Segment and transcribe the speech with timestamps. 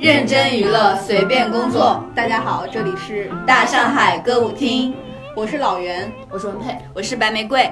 [0.00, 2.02] 认真娱乐，随便工作。
[2.14, 4.94] 大家好，这里是大上海歌舞厅，
[5.36, 7.70] 我是老袁，我是文佩，我是白玫瑰，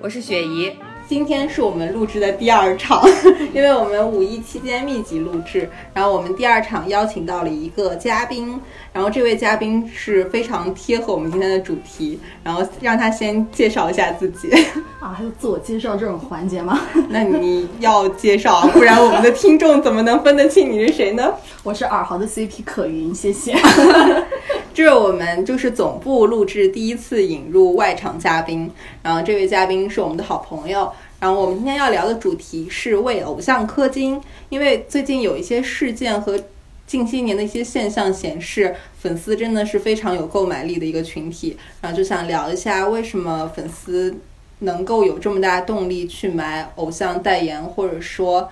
[0.00, 0.76] 我是雪姨。
[1.08, 3.02] 今天是我们录制的第二场，
[3.52, 8.58] 因为我们五一期间密集录制，然后我们第二场邀请到了一个嘉宾，
[8.92, 14.48] 然后这位嘉宾是非常贴合我们今天的主题，然后让他先介绍一下自己。
[15.00, 16.80] 啊，还有自我介绍这种环节吗？
[17.10, 21.34] 那你要介绍，不然我们的听众怎么能分得清你是谁呢？
[21.64, 23.54] 我是尔豪的 CP 可云，谢谢。
[24.74, 28.68] 这是我们就是总部录制第一次引入外场嘉宾，
[29.00, 30.90] 然后这位嘉宾是我们的好朋友。
[31.20, 36.36] 然后我们今天要聊的主题是为偶像氪金，因为最近有一些事件和
[36.84, 41.56] 近些年的一些现象显示，粉丝真的是非常有购买力的一个群体。
[41.80, 44.12] 然后就想聊一下为什么粉丝
[44.58, 48.50] 能够有这么大动力去买偶像代言，或者说。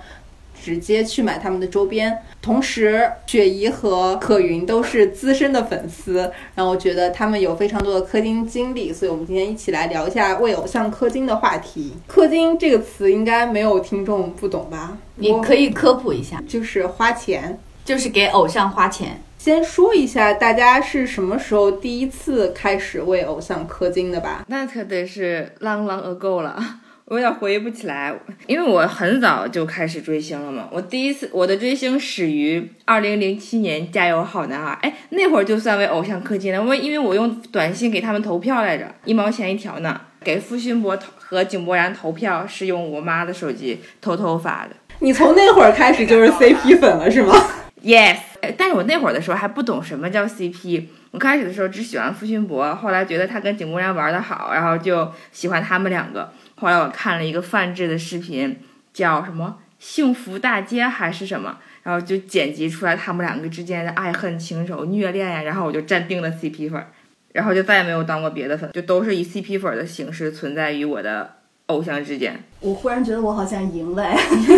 [0.63, 11.95] 直接去买他们的周边，同时雪姨和可云都是资深的粉丝，然后我觉得他们有非常多的氪金经历，所以我们今天一起来聊一下为偶像氪金的话题。
[12.09, 14.99] 氪金这个词应该没有听众不懂吧？
[15.17, 19.23] 你可以科普一下，就是花钱，就是给偶像花钱。
[19.39, 24.45] 先说一下大家是什么时候第一次开始为偶像氪金的吧？
[24.49, 26.63] 那可得是 long long ago 了。
[27.11, 28.15] 我有点回忆不起来，
[28.47, 30.69] 因为我很早就开始追星了嘛。
[30.71, 36.63] 我第一次我的追星始于二零零七年《加油好男孩》，哎，那会儿就算为偶像氪金了。
[36.63, 40.01] 我因为我用短信给他们投票来着，一毛钱一条呢。
[40.23, 44.77] 给付勋博和井柏然投票是用我妈的手机偷偷发的。
[45.01, 47.35] 你从那会儿开始就是 CP 粉了是吗
[47.83, 48.19] ？Yes，
[48.57, 50.87] 但是我那会儿的时候还不懂什么叫 CP。
[51.11, 56.33] 我开始的时候只喜欢付勋博，后来觉得他跟井柏然玩的好，然后就喜欢他们两个。
[56.55, 58.61] 后来我看了一个范志的视频，
[58.93, 66.87] 叫什么“幸福大街”还是什么，然后就剪辑出来他们两个之间的爱恨情仇、虐恋呀，然后我就站定了 CP 粉，
[67.33, 71.37] 然后就再也没有当过别的粉，就都是以 CP 粉的形式存在于我的
[71.67, 72.41] 偶像之间。
[72.61, 74.07] 我忽然觉得我好像赢了，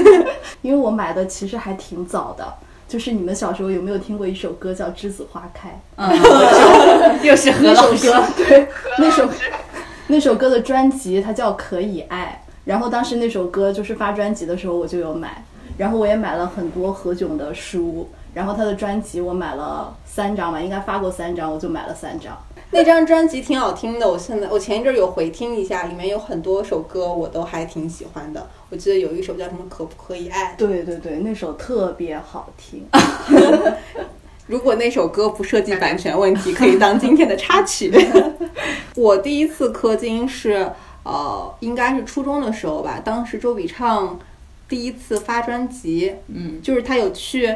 [0.60, 2.52] 因为我买的其实还挺早的，
[2.92, 5.70] 就是你们小时候有没有听过一首歌叫《栀子花开》？
[5.96, 9.26] 嗯， 又是何老师，对，那首。
[10.08, 15.42] 那首歌的专辑它叫《可以爱》，然后当时那首歌就是发专辑的时候我就有买，
[15.78, 22.36] 然后我也买了很多何炅的书，然后他的专辑我买了三张吧，应该发过三张，我就买了三张。
[22.74, 28.48] 那张专辑挺好听的，我现在我前一阵有回听一下，里面有很多首歌我都还挺喜欢的。
[28.70, 32.86] 我记得有一首叫什么《可不可以爱》，对对对，那首特别好听。
[34.48, 37.92] 如果那首歌不涉及版权问题，可以当今天的插曲。
[38.96, 40.72] 我第一次氪金是
[41.04, 43.00] 呃，应该是初中的时候吧。
[43.04, 44.18] 当时周笔畅
[44.66, 47.54] 第一次发专辑，嗯，就是他有去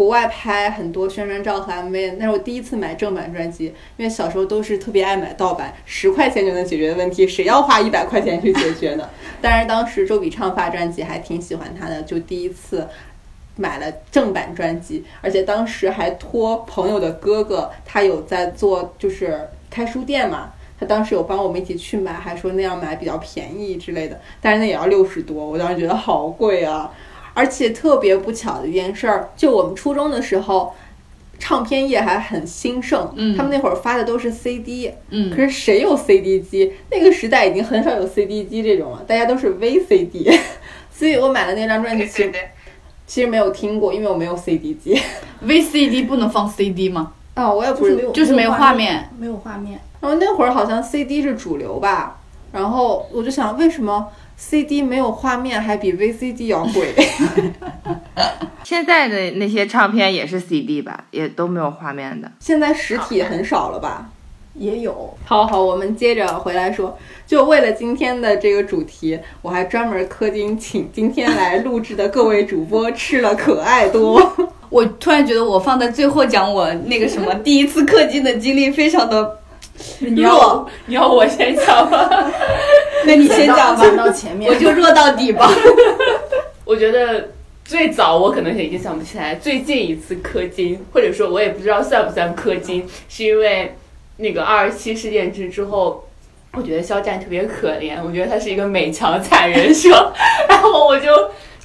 [0.00, 2.14] 国外拍很多宣传照和 MV。
[2.16, 3.66] 那是我第一次买正版专辑，
[3.98, 9.06] 因为小时候都是特别爱买盗版，十块钱就能解决的问题，谁要花一百块钱去解决呢？
[9.42, 12.88] 但是当时周笔畅发专辑还挺喜欢他的，就第一次。
[13.56, 20.52] 买了正版专辑，而且当时还托朋友的哥哥，他有在做，就是开书店嘛。
[20.78, 24.18] 他当时有帮我们一起去买，还说那样买比较便宜之类的。
[24.40, 26.90] 但是那也要六十多，我当时觉得好贵啊！
[27.34, 30.74] 而且特别不巧的一件事儿，就我们初中的时候，
[31.38, 36.72] 唱片业还很兴盛，嗯，他们那会儿发的都是 CD，嗯，可是谁有 CD 机？
[36.90, 40.38] 那个时代已经很少有 CD 机这种了，大家都是 VCD。
[40.92, 42.06] 所以我买了那张专辑。
[43.06, 44.96] 其实没有听过，因为我没有 CD 机。
[45.44, 47.12] VCD 不能放 CD 吗？
[47.34, 49.80] 啊，我也不是没有，就是没有画面，没有画面。
[50.00, 52.20] 然后那会儿好像 CD 是主流吧，
[52.52, 54.08] 然后我就想，为什么
[54.40, 56.94] CD 没有画面还比 VCD 要贵？
[58.64, 62.32] 现在的那些唱片也是 CD 吧，也都没有画面的。
[62.40, 64.08] 现在实体很少了吧？
[64.54, 66.98] 也有，好好，我们接着回来说。
[67.26, 74.20] 就为了今天的这个主题，我还专门氪金，请今天来录制的各位主播吃了可爱多。
[74.70, 79.39] 我突然觉得我放在最后讲我那个什么第一次氪金的经历，非常的
[80.16, 80.68] 弱。
[80.86, 82.08] 你要我先讲吗？
[83.06, 85.50] 那你先讲吧，到前面， 我就弱到底吧。
[86.64, 87.28] 我觉得
[87.64, 93.74] 最早我可能已经想不起来，最近一次氪金，或者说我也不知道算不算氪金，是因为。
[94.22, 96.06] 那个二十七事件之之后，
[96.52, 99.88] 我觉得肖战特别可怜，我觉得他是一个美强惨人设，
[100.46, 101.08] 然后我就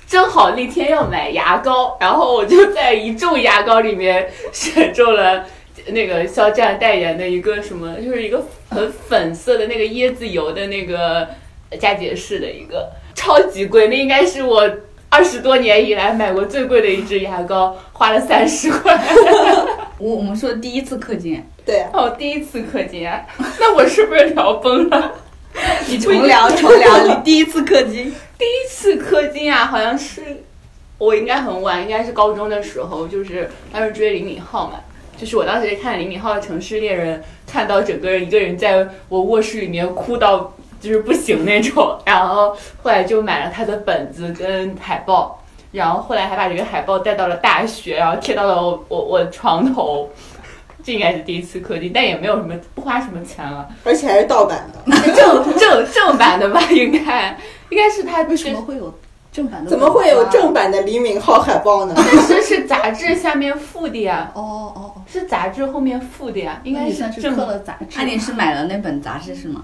[0.07, 5.45] 正好那天要买牙膏，然后我就在一众牙膏里面选中了
[5.87, 11.27] 那个肖战代言的一个什么，就是一个很粉色的那个椰子油的那个
[11.79, 14.69] 佳洁士的一个超级贵，那应该是我。
[15.07, 19.01] 二十多年以来买过最贵的一支牙膏，花了三十块。
[19.97, 23.25] 我我们说第一次氪金，对啊，哦，第一次氪金啊，
[23.57, 25.13] 那我是不是聊崩了？
[25.87, 30.21] 你重聊重聊，你第一次氪金， 第一次氪金啊，好像是
[30.97, 34.81] 我应该很晚，应该是高中的时候，就是当时追李敏镐嘛，
[35.17, 37.19] 就是我当时看李敏镐的《城市猎人》，
[37.51, 45.41] 看到整个人一个人在我卧室里面哭到就是不行那种，然后后来就买了他的本子跟海报，
[45.71, 50.09] 然后后来还把这个海报带到了大学，然后贴到了我我我的床头。
[50.83, 57.35] 这应该是第一次氪金，但也没有什么不花什么钱了，而且还是盗版的， 正正正版的吧，应该
[57.69, 58.93] 应该是他为什么会有
[59.35, 59.69] 正版的？
[59.69, 60.53] 怎么会有正？
[60.53, 61.93] 版的李敏镐海报呢？
[61.97, 64.41] 但是是杂志下面附的呀，哦
[64.75, 67.97] 哦哦，是杂志后面附的呀，应该是正氪了杂志。
[67.97, 69.63] 那你是买了那本杂志是吗？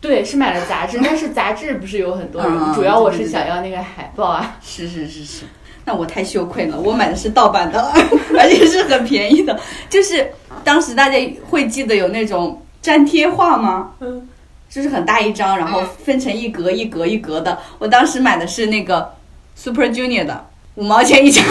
[0.00, 4.56] 对，是买了杂志， 但是杂志不是有很多人，嗯主要我是想要那个海报啊。
[4.62, 5.44] 是是是是，
[5.84, 7.80] 那我太羞愧了，我买的是盗版的，
[8.38, 9.58] 而且是很便宜的。
[9.90, 10.30] 就是
[10.62, 11.18] 当时大家
[11.50, 13.90] 会记得有那种粘贴画吗？
[14.00, 14.28] 嗯，
[14.76, 17.58] 就是很大一张，然后分成一格一格一格的。
[17.78, 19.10] 我当时买的是那个
[19.54, 21.42] Super Junior 的，五毛钱一张。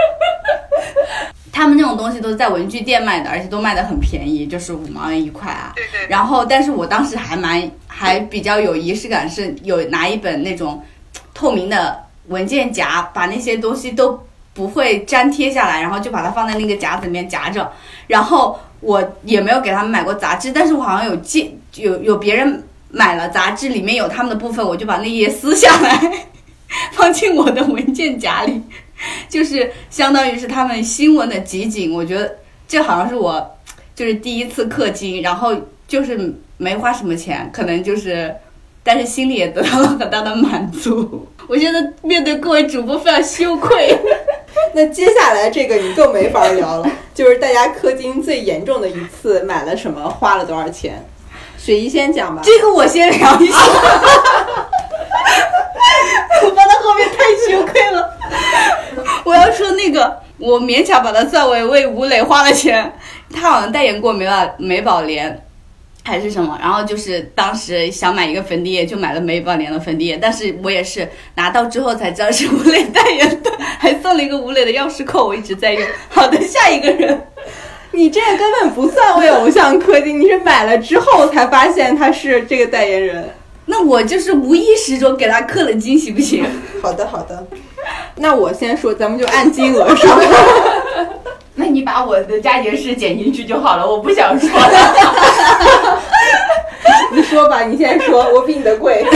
[1.50, 5.72] 他们那种东西都是在文具店卖的，而且都卖的很便宜，就是五毛钱一块啊。
[5.74, 10.82] 对对，然后，但是我当时还蛮还比较有仪式感，是有拿一本那种
[11.32, 14.22] 透明的文件夹，把那些东西都
[14.58, 17.70] 不会粘贴下来，然后就把它放在那个夹子里面夹着。
[18.08, 26.26] 然后我也没有给他们买过杂志，但是我好像有借有有别人买了杂志，里面有他们的部分，我就把那页撕下来，
[26.90, 28.60] 放进我的文件夹里，
[29.28, 31.94] 就是相当于是他们新闻的集锦。
[31.94, 32.34] 我觉得
[32.66, 33.56] 这好像是我
[33.94, 35.54] 就是第一次氪金，然后
[35.86, 38.34] 就是没花什么钱，可能就是，
[38.82, 41.28] 但是心里也得到了很大的满足。
[41.46, 43.96] 我现在面对各位主播非常羞愧。
[44.74, 51.04] 那接下来这个你更没法聊了， 就是大家氪金最严重的一次买了什么，花了多少钱？
[51.56, 52.42] 雪姨先讲吧。
[52.44, 53.58] 这个我先聊一下，
[56.42, 58.14] 我放到后面太羞愧了。
[59.24, 62.92] 我要说那个，我勉强把它算为为吴磊花了钱，
[63.34, 65.44] 他好像代言过美宝美宝莲。
[66.08, 75.86] 还是什么，然后就是当时想买一个粉底液，就买了美宝莲的粉底液，但是我也是拿到之后才知道是吴磊代言的，还送了一个吴磊的钥匙扣，我一直在用。
[76.08, 77.20] 好的，下一个人，
[77.92, 83.28] 你这个根本不算为偶像氪金，你是买了之后才发现他是这个代言人。
[83.66, 86.42] 那我就是无意识中给他氪了金，行不行？
[86.82, 87.46] 好的，好的。
[88.16, 90.08] 那我先说，咱们就按金额说。
[91.60, 95.98] 那你把我的佳节式剪进去就好了，我不想说了。
[97.10, 99.04] 你说吧，你先说，我比你的贵。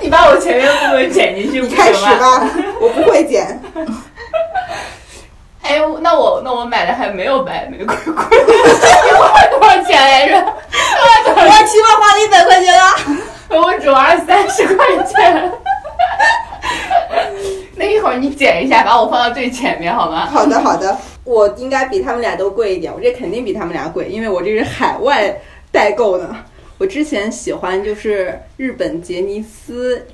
[0.00, 2.40] 你把我前面部分剪进去不你开始行吗？
[2.40, 2.50] 吧，
[2.80, 3.62] 我不会剪。
[5.62, 10.34] 哎，那我那我买的还没有白玫瑰贵，一花多少钱来着？
[10.34, 12.82] 我起码花了一百块钱了！
[13.62, 15.52] 我只花了三十块钱。
[17.76, 20.26] 那一会儿你剪一下，把我放到最前面好吗？
[20.26, 25.40] 好的，好的，我应该比他们俩都贵一点，我这肯定比他们俩贵，因为我这是海外
[25.72, 26.34] 代购的。
[26.78, 30.06] 我之前喜欢就是日本杰尼斯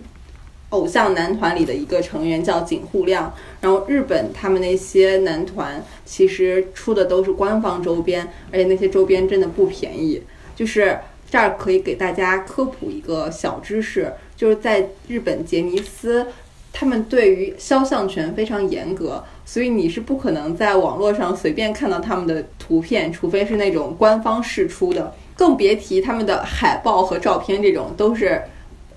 [0.69, 10.23] 偶像男团里的一个成员叫井户亮，然后日本他们那些男团其实出的都是官方周边，而且那些周边真的不便宜。
[10.55, 10.99] 就是
[11.31, 16.27] 这儿可以给大家科普一个小知识，就是在日本杰尼斯，
[16.73, 28.43] 他们对于肖像权非常严格，所以你是不可能在网络上随便看到他们的图片，除非是那种官方释出的，更别提他们的海报和照片这种都是。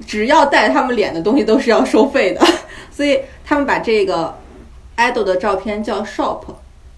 [0.07, 2.41] 只要带他们脸的东西都是要收费的，
[2.91, 4.35] 所以他们把这个
[4.97, 6.41] idol 的照片叫 shop，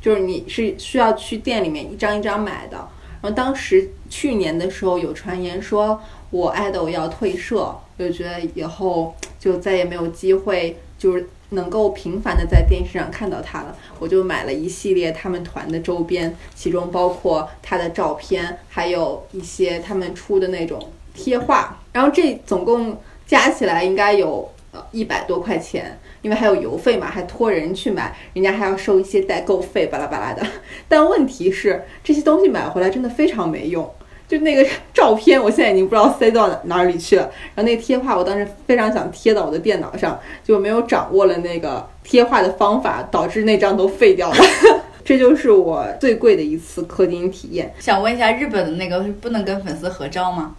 [0.02, 2.78] 就是你是需要去店里面一张一张买的。
[3.22, 6.02] 然后当时去年的时候有传言说
[6.32, 13.76] 我 idol 要退社，就觉得以后就再也没有机会就是能够频繁的在电视上看到他了。
[14.00, 21.80] 我就买了一系列他们团的周边，其中包括他的照片，还有一些他们出的那种贴画。
[21.94, 30.46] 然后这总共加起来应该有呃一百多块钱，因为还有邮费嘛，还托人去买，人家还要收一些代购费，巴拉巴拉的。
[30.90, 33.90] 但问题是，这些东西买回来真的非常没用。
[34.28, 37.24] 就那个照片，我现在已经不知道塞到哪哪里去了。
[37.54, 44.38] 然后那个贴画，我当时非常想贴到我的电脑上，就没有掌握了那个贴画的方法，导致那张都废掉了。
[45.06, 47.72] 这就是我最贵的一次氪金体验。
[47.80, 50.56] 想问一下，日本的那个是不能跟粉丝合照吗？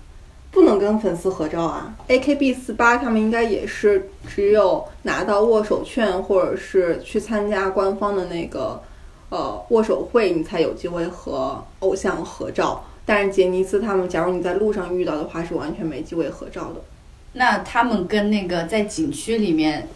[0.53, 1.93] 不能跟粉丝合照啊。
[2.09, 8.81] AKB 四八他们应该也是只有拿到握手券或者是去参加官方的那个
[9.29, 12.83] 呃握手会，你才有机会和偶像合照。
[13.07, 16.83] 但是杰尼斯他们，假如你在路上遇到的话，是完全没机会合照的。
[17.35, 19.87] 那他们跟那个在景区里面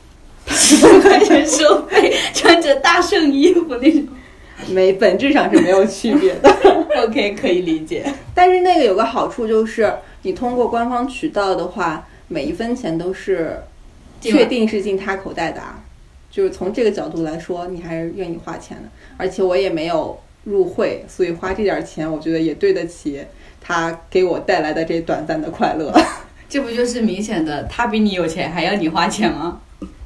[0.47, 4.07] 十多块钱收费，穿着大圣衣服那种
[4.69, 6.49] 没，本质上是没有区别的。
[7.05, 8.05] OK 可以理解。
[8.35, 13.61] 但是那个有个好处就是，你通过官方渠道的话，每一分钱都是
[14.21, 15.83] 确定是进他口袋的啊。
[16.31, 18.89] 就是从这个角度来说，你还是愿意花钱的。
[19.17, 23.25] 而且我也没有入会，所以花这点钱，我觉得也对得起
[23.61, 25.93] 他给我带来的这短暂的快乐。
[26.49, 29.61] 这不就是明显的他比你有钱还要你花钱吗？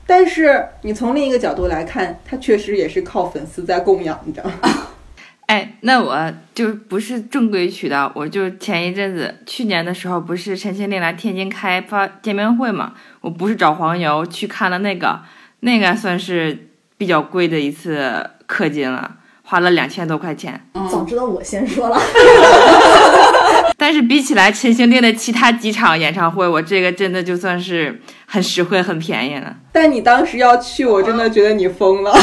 [0.06, 4.44] 但是你从另一个角度来看，他确实也是靠粉丝在供养着。
[5.46, 15.20] 哎，那我就不是正规渠道，我就前一阵子去年的时候，不是陈情令来天津开发见面会嘛，我不是找黄牛去看了那个，
[15.60, 20.58] 那个算是比较贵的一次氪金了，花了两千多块钱。
[20.74, 22.00] 嗯，早知道我先说了。
[23.76, 29.54] 但是比起来陈情令的其他几场演唱会，我这个真的就算是很实惠、很便宜了。
[29.72, 32.16] 但你当时要去，我真的觉得你疯了。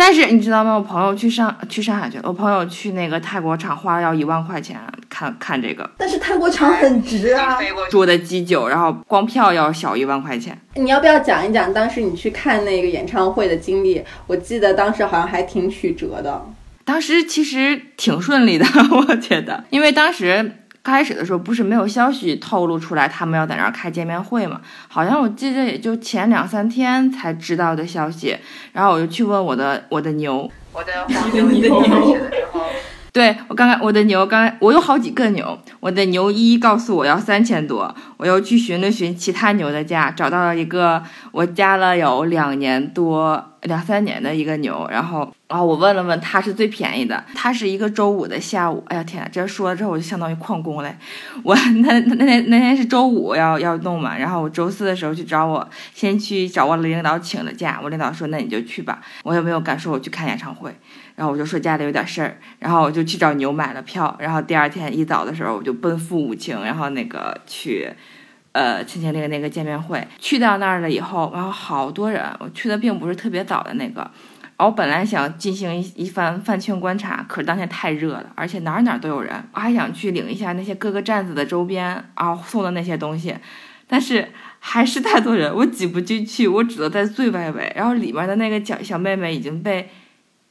[0.00, 0.76] 但是你知道吗？
[0.76, 7.58] 我朋友去上去上海去了，我朋友去那个泰国场花了要一万块钱看看这个但是泰国场很值啊，
[7.90, 10.56] 住的基酒，然后光票要小一万块钱。
[10.76, 14.00] 你要不要讲一讲当时你去看那个演唱会的经历？
[14.28, 16.46] 我记得当时好像还挺曲折的。
[16.84, 20.50] 当时其实挺顺利的， 我觉得，因为当时
[20.88, 28.36] 开始的时候不是没有消息透露出来他们要在那儿开见面会嘛，好像我记得也就前两三天才知道的消息，
[28.72, 31.68] 然后我就去问我的我的牛，我的黄牛一开
[32.06, 32.64] 始的时候，
[33.12, 50.94] 对我刚刚我的牛刚我有好几个牛，我的牛一告诉我要三千多，我又去寻了寻其他牛的价，找到了一个我加了有两年多两三年的一个牛，然后然后我问了问他是最便宜的，他是一个周五的下午，哎呀天，这说了之后我就相当于旷工嘞，
[51.42, 60.72] 我那那天那天是周五要要弄嘛，然后我周四的时候去找我，先去找我领导请了假，我领导说那你就去吧，我也没有敢说我去看演唱会。
[61.18, 67.90] 然后我就说家里有点事儿，然后我就去找牛买了票，然后第二天一早的时候我就奔赴武清，然后那个去，
[68.52, 81.84] 呃，陈情令那个见面会，去到那儿了以后，然后好多人，我去的并不是特别早的那个，然后我本来想进行一一番饭圈观察，可是当天太热了，而且哪儿哪儿都有人，我还想去领一下那些各个站子的周边，
[82.16, 83.34] 然后送的那些东西，
[83.88, 84.28] 但是
[84.60, 89.90] 还是太多人，我挤不进去，我只能在最外围，然后里面的那个小小妹妹已经被。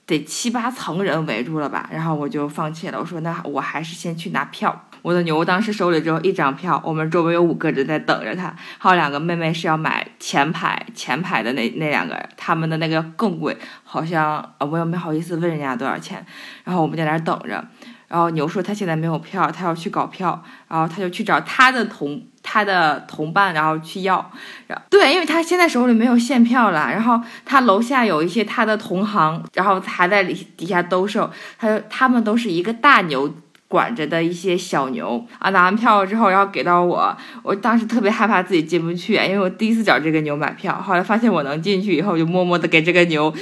[0.08, 3.00] 得七八层人围住了吧，然后我就放弃了。
[3.00, 4.84] 我说那我还是先去拿票。
[5.04, 16.26] 我的牛当时手里只有一张票，我们周围有五个人在等着他，还有两个妹妹是要买前排前排的那那两个，他们的那个更贵，好像啊我也没好意思问人家多少钱。
[16.64, 17.64] 然后我们在那等着，
[18.08, 24.32] 然后牛说他现在没有票，他要去搞票，然后他就去找他的同他的同伴，然后去要。
[24.68, 33.34] 然对，因为他现在手里没有现票了，然后他楼下有一些他的同行，然后还在底下兜售，他他们都是一个大牛。
[33.70, 43.34] 管着的一些小牛啊，拿完票之后，然后给到我，我当时特别害怕自己进不去，因为我第一次找这个牛买票，后来发现我能进去以后，就默默的给这个牛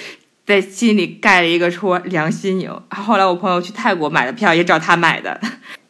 [0.43, 2.81] 在心里盖了一个戳，良心牛。
[2.89, 5.39] 后来我朋友去泰国买的票也找他买的，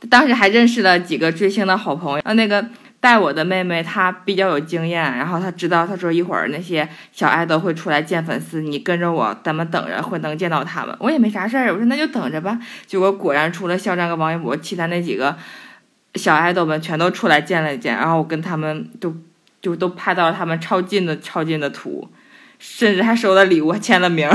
[0.10, 2.66] 当时还认识了几个追星的好朋友，啊，那个。
[3.06, 10.96] 带我的妹妹，她比较有经验，然后她知道，她说一会儿那些小爱豆会出来见粉丝，你跟着我，咱们等着会能见到他们。
[10.98, 12.60] 我也没啥事儿，我说那就等着吧。
[12.88, 15.38] 结果果然除了肖战跟王一博，其他那几个
[16.16, 19.16] 小爱豆们全都出来见了一见，然后我跟他们都
[19.62, 22.10] 就都拍到了他们超近的超近的图，
[22.58, 24.28] 甚至还收了礼物，还签了名。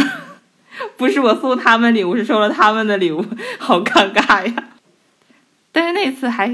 [0.96, 3.26] 不是我送他们礼物，是收了他们的礼物，
[3.58, 4.54] 好尴尬呀。
[5.72, 6.48] 但是那次还。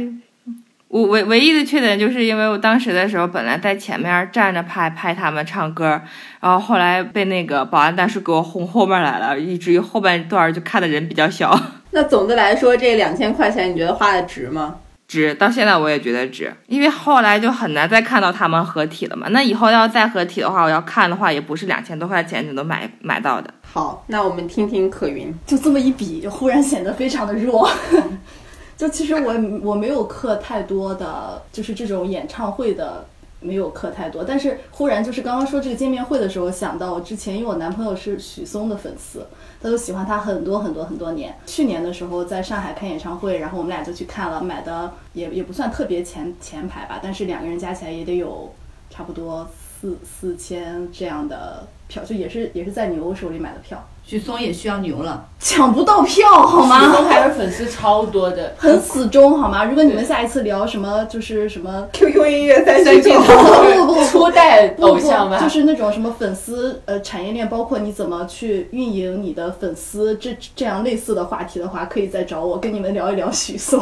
[0.88, 6.00] 我唯唯一的缺点就是因为我当时的时候本来在前面站着拍拍他们唱歌，
[6.40, 11.58] 然后后来被那个保安大叔给我轰后面来了，以至于后半段就看的人比较小。
[11.90, 14.76] 那总的来说，这两千块钱你觉得花的值吗？
[15.08, 19.28] 值，到现在我也觉得值，因为后来就很难再看到他们合体了嘛。
[19.30, 23.52] 那以后要再合体的话，我要看的话也不是两千多块钱就能买买到的。
[23.72, 25.32] 好，那我们听听可云。
[25.46, 27.68] 就这么一比，就忽然显得非常的弱。
[28.76, 33.06] 就其实我我没有氪太多的，就是这种演唱会的
[33.40, 34.22] 没有磕太多。
[34.22, 39.26] 但是忽然就是刚刚说这个见面会的时候，想到我之前因为我男朋友是许嵩的粉丝，
[39.62, 41.34] 他都喜欢他很多很多很多年。
[41.46, 48.52] 去年的时候在上海开演唱会，然后我们俩就去看了，买的也也不算特别前前排吧，但是两个人加起来也得有
[48.90, 49.48] 差不多
[49.80, 56.80] 四四千这样的票，就也是也是在牛手里买的票，许嵩也需要牛了，抢不到票好许吗？
[56.92, 59.64] 嵩还是粉丝超多的， 很死忠好吗？
[59.64, 73.80] 如果你们下一次聊什么就是什么 QQ 音乐三巨三巨头头，不不不初代偶像吧，就是那种什么粉丝呃产业链，包括你怎么去运营你的粉丝这这样类似的话题的话，可以再找我跟你们聊一聊许嵩，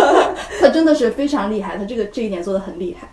[0.60, 3.08] 他真的是非常厉害，他这个这一点做的很厉害。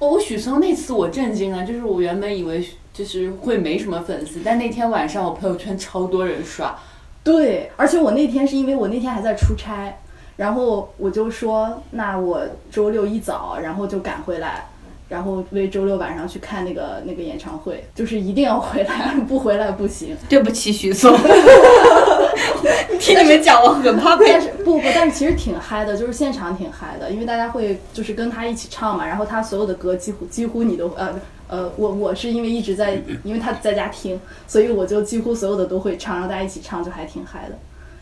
[0.00, 6.74] 哦，我许嵩那次我震惊了，就是我原本以为就是会没什么粉丝，但那天晚上我朋友圈超多人刷，
[7.22, 9.94] 对，而且我那天是因为我那天还在出差，
[10.38, 12.40] 然后我就说，那我
[12.70, 14.69] 周六一早，然后就赶回来，
[15.10, 20.16] 然后为周六晚上去看那个那个演唱会，就是一定要回来，不回来不行。
[20.30, 21.12] 对不起许嵩。
[23.00, 31.14] 听你们讲，我很怕被但是不不，但是其实挺嗨的，就是现场挺嗨的，因为大家会就是跟他一起唱嘛，然后他所有的歌几乎几乎你都呃
[31.48, 37.58] 呃，我我是因为一直在，因为他在家听，所以我就几乎所有的都会唱，然后大家一起唱就还挺嗨的。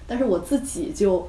[0.07, 1.27] 但是我自己就，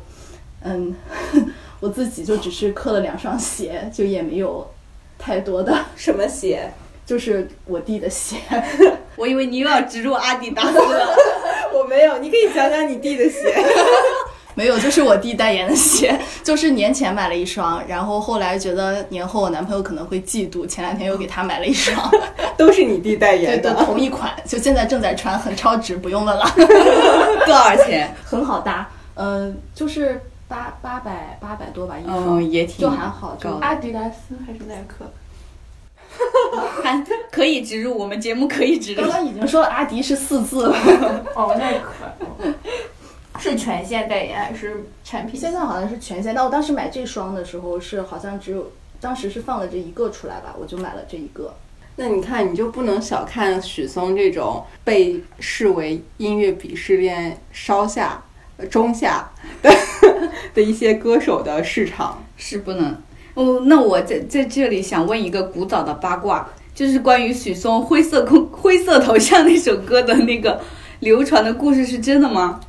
[0.63, 0.93] 嗯，
[1.79, 4.67] 我自己就只是刻了两双鞋，就也没有
[5.19, 6.71] 太多的， 什么鞋？
[7.05, 8.37] 就是我弟的鞋。
[9.17, 11.15] 我以为你又要植入阿迪达斯了。
[11.73, 13.53] 我没有，你可以讲讲你弟的鞋。
[14.55, 22.11] 没有，就是我弟代言的鞋，就是年前买了一双，然后后来觉得年后我男朋友可能会嫉妒，前两天又给他买了一双，
[22.57, 23.73] 都是你弟代言的。
[23.85, 26.45] 同一款，就现在正在穿，很超值，不用问了，
[27.45, 28.13] 多少钱？
[28.25, 35.05] 很好搭，嗯、就是八八百八百多吧一双，嗯，也挺就还好，就阿迪达斯还是耐克？
[36.83, 37.01] 还
[37.31, 39.11] 可以植入，我们节目可以植入刚。
[39.11, 40.75] 刚已经说了阿迪是四字了，
[41.35, 42.51] 哦，耐克。
[43.39, 51.55] 是全线代言还是产品现在好像是全线，但我当时买这双的时候是好像只有，当时是放了这一个出来吧，我就买了这一个。
[51.95, 58.21] 那你看，你就不能小看许嵩这种被视为音乐鄙视链烧下、呃
[58.67, 59.29] 中下
[59.61, 59.69] 的
[60.53, 62.23] 的一些歌手的市场。
[62.37, 62.95] 是不能。
[63.33, 70.59] 哦，那我在在这里想问一个古早的八卦，就是关于许嵩灰色空灰色头像那首歌的那个
[70.99, 72.59] 流传的故事是真的吗？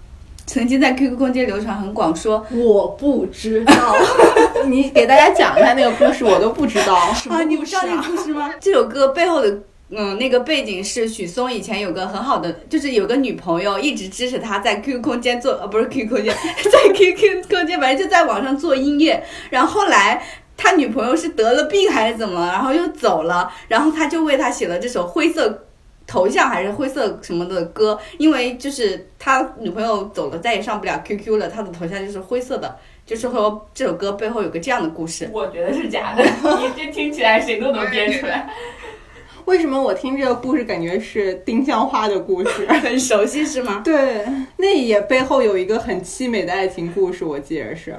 [0.47, 3.95] 曾经在 QQ 空间流传很广，说我不知道，
[4.67, 6.95] 你给大家讲一下那个故事，我都不知道。
[7.29, 8.51] 啊，你不知道那个故事吗？
[8.61, 9.61] 这首歌背后的。
[9.93, 16.33] 嗯，那个背景是许嵩以前有个很好的，就是有个女朋友一直支持他在 QQ 空间做，呃，不是 QQ 空间，
[16.65, 19.21] 在 QQ 空间，反正就在网上做音乐。
[19.51, 20.23] 然后后来
[20.57, 25.67] 他女朋友是得了病还是怎么，然后又走了，然后他就为他写了这首灰色
[26.07, 35.29] 头像还是灰色什么的歌，因为就是他女朋友走了，再也上不了 QQ 了，他的头像就是灰色的，就是说这首歌背后有个这样的故事。
[35.33, 38.49] 我觉得是假的，你这听起来谁都能编出来。
[39.47, 42.67] 为什么我听这个故事感觉是丁香花的故事？
[42.81, 43.83] 很熟悉是吗？
[43.85, 44.25] 对，
[44.59, 47.97] 那也背后有一个很凄美的爱情故事，我记得是。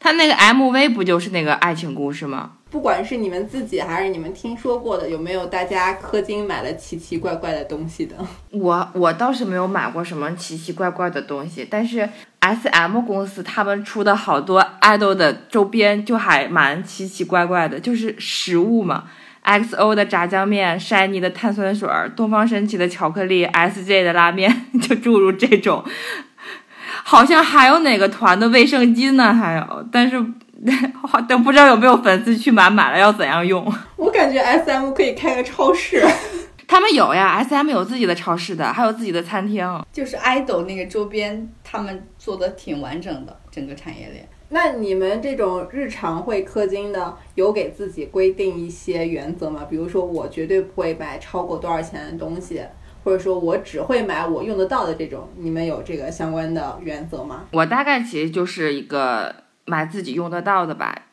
[0.00, 2.52] 他那个 MV 不就是那个爱情故事吗？
[2.70, 8.14] 不管是你们自己还是你们听说过的，有没有大家氪金买了奇奇怪怪的东西的？
[8.52, 19.04] 我我倒是没有买过什么奇奇怪怪的东西，但是 S M 公司他们出的好多 idol 的周边就还蛮奇奇怪怪的，就是实物嘛。
[19.48, 25.82] XO 的炸酱面、shiny 的碳酸水、东方神起的巧克力、SJ 的拉面， 就诸如这种。
[27.02, 29.32] 好像还有哪个团的卫生巾呢？
[29.32, 30.18] 还有，但是
[31.02, 33.72] 好 但不知道有没有粉丝去买，买了要怎样用？
[33.96, 36.06] 我感觉 S M 可以开个超市。
[36.68, 39.66] 他们有呀，SM 有自己的超市的，还有自己的餐厅。
[39.90, 44.28] 就是 idol 那个周边，他们做的挺完整的，整个产业链。
[44.50, 49.66] 那你们这种日常会氪金的，有给自己规定一些原则吗？
[49.68, 52.62] 比如说，我绝对不会买超过多少钱的东西，
[53.04, 57.44] 或者说我只会买我用得到的这种，你们有这个相关的原则吗？
[57.52, 59.34] 我大概其实就是一个
[59.66, 61.07] 买自己用得到的吧，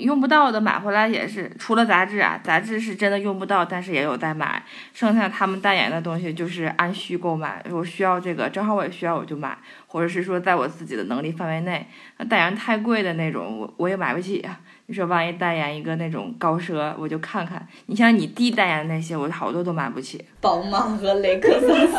[0.00, 4.62] 用不到的买回来也是，除了杂志啊，杂志是真的用不到，但是也有在买。
[4.94, 11.86] 剩下他们代言的东西就是按需购买，我需要这个，正好我也需要我就买，或者是说在我自己的能力范围内。
[12.18, 14.58] 那代言太贵的那种，我我也买不起啊。
[14.86, 17.64] 你说万一代言一个那种高奢，我就看看。
[17.86, 20.24] 你像你弟代言的那些，我好多都买不起。
[20.40, 21.96] 宝马和雷克萨斯，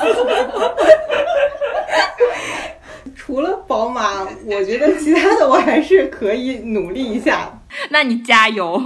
[3.15, 7.60] 除了宝马，我觉得其他的我还是可以努力一下。
[7.89, 8.81] 那你加油！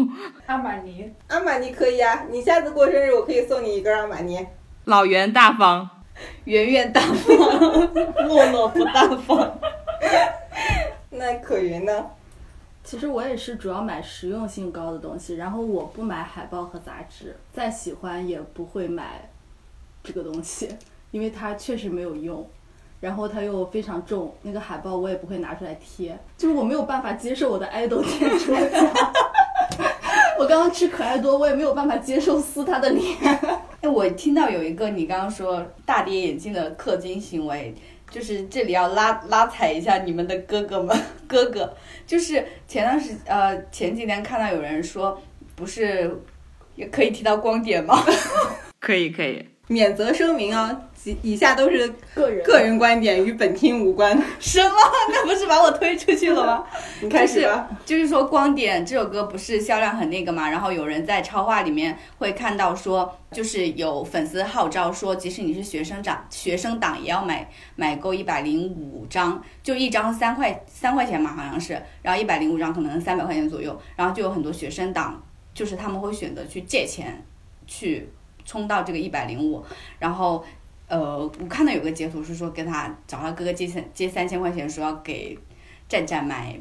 [0.45, 4.45] 阿玛尼，阿玛尼可以啊，你下次过生日我可以送你一根阿玛尼。
[4.85, 5.89] 老袁大方，
[6.43, 7.93] 圆圆大方，
[8.27, 9.59] 落落不大方。
[11.09, 12.05] 那可云呢？
[12.83, 19.27] 其实我也是主要买实用性高的东西，然后我不买海报和杂志，再喜欢也不会买
[20.03, 20.69] 这个东西，
[21.09, 22.47] 因为它确实没有用，
[23.05, 28.59] 然后它又非常重，那个海报我也不会拿出来贴，就是我没有办法接受我的爱豆贴出来。
[30.39, 33.15] 我刚刚吃可爱多，我也没有办法接受撕他的脸。
[33.81, 37.75] 哎，我听到有一个你刚刚说大跌眼镜的氪金行为，
[38.09, 41.71] 就是这里要拉拉踩一下你们的哥哥们，哥哥，
[42.07, 45.21] 就是前段时呃前几天看到有人说，
[45.55, 46.11] 不是
[46.75, 48.03] 也可以提到光点吗？
[48.81, 49.47] 可以可以。
[49.67, 54.15] 免责声明啊，以以下都是个人个人观点，与本厅无关。
[54.39, 54.75] 什么？
[55.11, 56.63] 那不是把我推出去了吗？
[57.01, 57.67] 你开始吧。
[57.83, 75.23] 就是说，《光点》这首歌不是销量很那个嘛，然后有人在超话里面会看到说，就是有粉丝号召说，即使你是学生党，学生党也要买买够一百零五张，就一张三块三块钱嘛，好像是，然后一百零五张可能三百块钱左右，然后就有很多学生党，
[75.55, 77.23] 就是他们会选择去借钱
[77.65, 78.09] 去
[78.45, 79.65] 冲到这个一百零五，
[79.99, 80.45] 然后。
[80.87, 85.35] 呃，我看到有个截图是说跟他找他哥哥借三借三千块钱，说要给
[85.89, 86.55] 战战买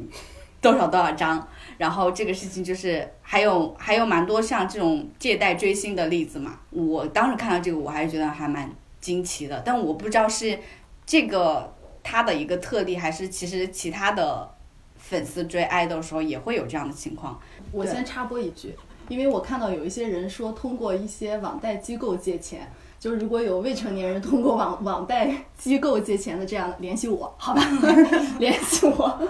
[0.63, 6.59] 多少多少张，然后这个事情就是还有还有蛮多像这种借贷追星的例子嘛。
[6.71, 10.59] 我当时看到这个，我还是觉得还蛮惊奇的，但我不知道是
[11.05, 11.71] 这个
[12.03, 14.51] 他的一个特例，还是其实其他的
[14.97, 17.39] 粉丝追爱豆的时候也会有这样的情况。
[17.71, 18.75] 我先插播一句，
[19.09, 22.71] 因为我看到有一些人说通过一些网贷机构借钱。
[23.01, 27.61] 就是如果有未成年人通过网网贷机构借钱的这样，联系我，好吧，
[28.41, 29.29] 联系我。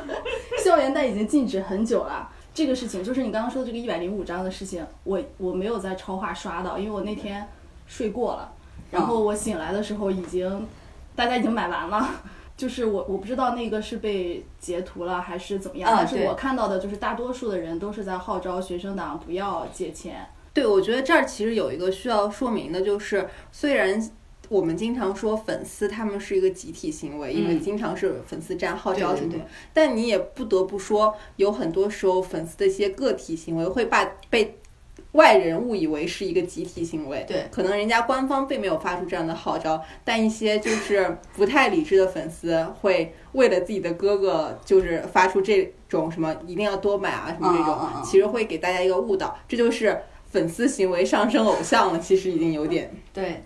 [0.62, 7.44] 校园贷已经禁止很久了，这个事情就是你刚刚说的这个一百零五张的事情，我我没有在超话刷到，因为我那天
[7.88, 8.52] 睡过了，
[8.92, 10.68] 然后我醒来的时候已经
[11.16, 12.08] 大家已经买完了，
[12.56, 20.26] 就是我我不知道那个是被截图了还是怎么样，但是我看到的就是大多数的人都是在号召学生党不要借钱。
[20.52, 24.00] 对，我觉得这儿其实有一个需要说明的，就是虽然
[24.48, 29.34] 我们经常说粉丝他们是一个集体行为，因为经常是粉丝站号召什么，
[29.72, 34.60] 但你也不得不说，有很多时候粉丝的一些个体行为会把被
[35.14, 37.24] 外人误以为是一个集体行为。
[37.26, 50.00] 对，可能人家官方并没有发出这样的号召，但一些就是不太理智的粉丝会为了自己的哥哥，就是发出这种什么一定要多买啊什么这种，其实会给大家一个误导，这就是。
[50.34, 53.44] 粉丝行为上升偶像了，其实已经有点对。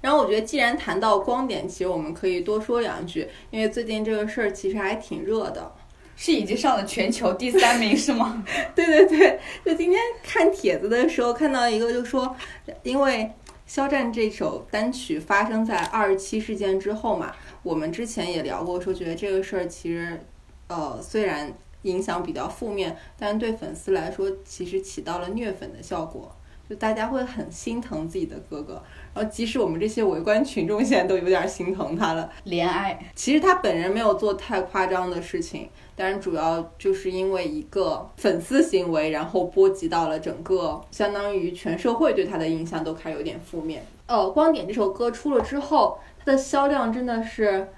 [0.00, 5.72] 然后我觉得，既然谈到光点，其实我们可以多说两句，因为最近这个事儿其实还挺热的，
[6.18, 8.44] 是已经上了全球第三名是吗？
[8.74, 12.36] 对对对，就今天看帖子的时候看到一个，就说
[12.82, 13.30] 因为
[13.64, 20.20] 肖战这首单曲发生在二十七事件之后嘛，我们之前也聊过，说觉得这个事儿其实，
[20.66, 21.54] 呃，虽然。
[21.82, 26.34] 影响比较负面，但对粉丝来说，其实起到了虐粉的效果，
[26.68, 28.82] 就大家会很心疼自己的哥哥，
[29.14, 32.30] 然后即使我们这些围观群众现在都有点心疼他了。
[32.44, 43.84] 怜爱，其实他本人没有做太夸张的事情，但是主要就是因为一个粉丝行为，然后波及到了整个，相当于全社会对他的印象都开始有点负面。
[44.06, 47.68] 哦，《光点》这首歌出了之后，它的销量真的是。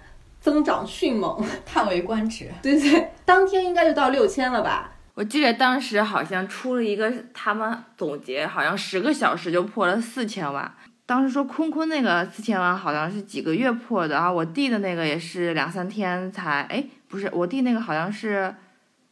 [0.40, 2.48] 增长迅猛， 叹为观止。
[2.62, 4.90] 对对，当天应该就到六千了吧？
[5.20, 10.74] 我记得当时好像出了一个，他们总结好像十个小时就破了四千万。
[11.04, 18.54] 当时说坤坤那个四千万好像是几个月破的啊，我弟的那个也是两三天才，哎，不是，我弟那个好像是，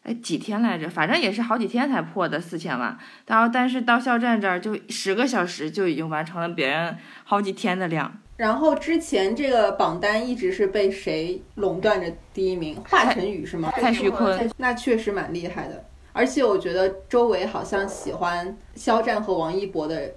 [0.02, 0.88] 哎几天来着？
[0.88, 2.96] 反正也是好几天才破的四千万。
[3.26, 8.10] 然后但是到肖战这儿就十个小时就已经完成了别人好几天的量。
[8.38, 12.80] 然后之前这个榜单一直是被谁垄断着第一名？
[12.88, 13.70] 华晨宇是吗？
[13.76, 15.84] 蔡徐坤，那确实蛮厉害的。
[16.18, 20.14] 而且我觉得周围好像喜欢肖战和王一博的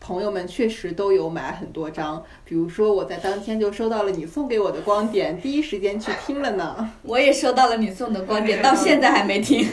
[0.00, 2.24] 朋友们确实都有买很多张。
[2.46, 6.94] 比如说我在当天就收到了你送给我的光点，第一时间去听了呢。
[7.02, 9.68] 我也收到了你送的光点，到现在还没听。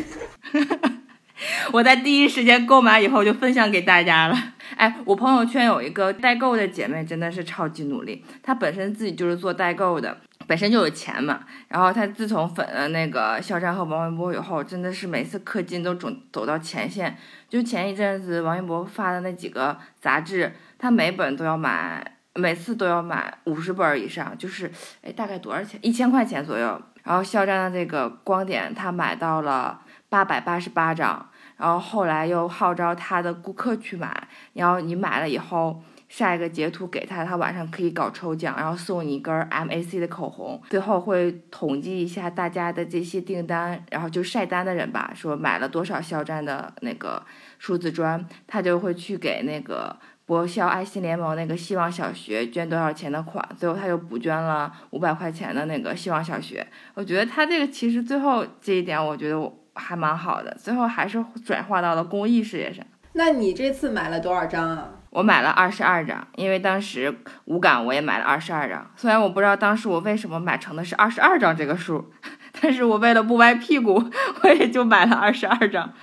[1.71, 4.35] 我在第一时间购买以后就分享给大家了。
[4.75, 8.25] 哎，我朋友圈有一个代购的姐妹，真的是超级努力。
[8.43, 11.41] 她本身自己就是做代购的，本身就有钱嘛。
[11.67, 17.17] 然后他自从粉了那个肖战和王一博以后，真的是每次氪金都走走到前线。
[17.49, 25.79] 就前一阵子王一博发的那几个杂志，他每本都要买，每次都要买五十本以上，就是哎大概多少钱？
[25.83, 26.81] 一千块钱左右。
[27.03, 29.79] 然后肖战的这个光点他买到了
[30.09, 35.83] 八百八十八张，然后后来又号召他的顾客去买，然后你买了以后。
[36.15, 40.61] 下一个截图给他，他晚上可以搞抽奖，然后送你一根 MAC 的口红。
[40.69, 47.21] 最后会统计一下大家的这些订单，然后就晒单的人吧，说买了多少肖战的那个
[47.59, 49.93] 数字砖，他就会去给那个
[50.25, 53.45] 博肖爱心联盟那个希望小学捐多少钱的款。
[53.57, 56.65] 最后他又补捐了五百块钱的那个希望小学。
[56.93, 62.85] 我觉得他这个其实最后这一点，我觉得还蛮好的，最后还是转化到了公益事业上。
[63.11, 64.93] 那你这次买了多少张啊？
[65.15, 68.85] 我买了二十二张，因为当时无感我也买了二十二张。
[68.97, 72.11] 虽然我不知道当时我为什么买成的是二十二张这个数，
[72.59, 74.03] 但是我为了不歪屁股，
[74.43, 75.93] 我也就买了二十二张。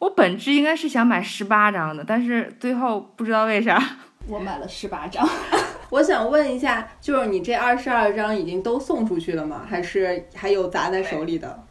[0.00, 3.80] 我本质应该是想买十八张的，但是最后不知道为啥，
[4.26, 5.24] 我买了十八张。
[5.90, 9.62] 我想问一下，就是你这二十二张已经都送出去了吗？
[9.70, 11.64] 还是还有砸在手里的？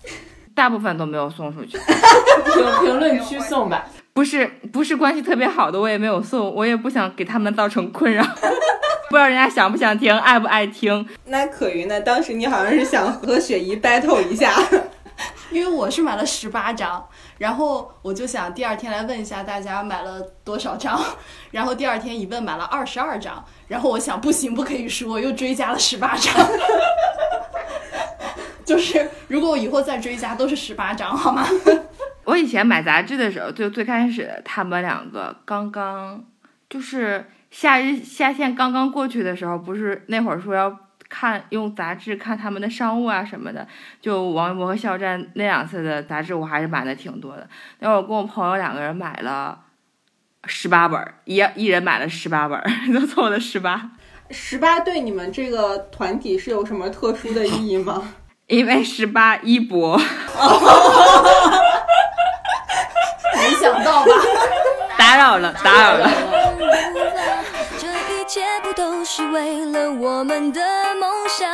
[0.55, 1.77] 大部分都没有送出去。
[1.77, 3.85] 评评论区送吧。
[4.17, 8.23] 不是不是关系特别好的，我也没有送，我也不想给他们造成困扰，
[9.11, 11.07] 不知道人家想不想听，爱不爱听。
[11.25, 12.01] 那可云呢？
[12.01, 14.55] 当时你好像是想和雪姨 battle 一下，
[15.51, 20.99] 因为我是买了十八张，然后我就想第二天来问一下大家买了多少张，
[21.51, 26.33] 然后第二天一问买了二十二张，然后我想不行不可以输，我又追加了十八张，
[28.67, 31.47] 就是如果我以后再追加都是十八张，好吗？
[32.25, 36.21] 我以前买杂志的时候，就最开始他们两个刚刚
[36.69, 40.77] 就是夏日夏天刚刚过去的时候，不是那会儿说要
[41.07, 43.65] 看用杂志看他们的商务啊什么的，
[44.01, 47.47] 就王一博和肖战那两次的杂志，我还是买的挺多的。
[47.79, 49.57] 那会儿跟我朋友两个人买了
[50.43, 52.61] 十八本，一一人买了十八本，
[52.93, 53.91] 都凑了十八。
[54.29, 58.03] 十八对你们这个团体是有什么特殊的意义吗？
[58.47, 59.97] 因为十八一博。
[59.97, 60.03] 没
[63.61, 64.11] 想到吧？
[64.97, 66.09] 打扰了，打扰了。
[67.77, 70.61] 这一切不都是为了我们的
[70.95, 71.45] 梦想？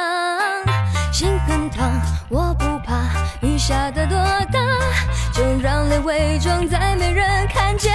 [1.11, 1.89] 心很烫，
[2.29, 2.93] 我不怕
[3.41, 4.15] 雨下的多
[4.51, 4.59] 大，
[5.33, 7.91] 就让泪伪装在没人看见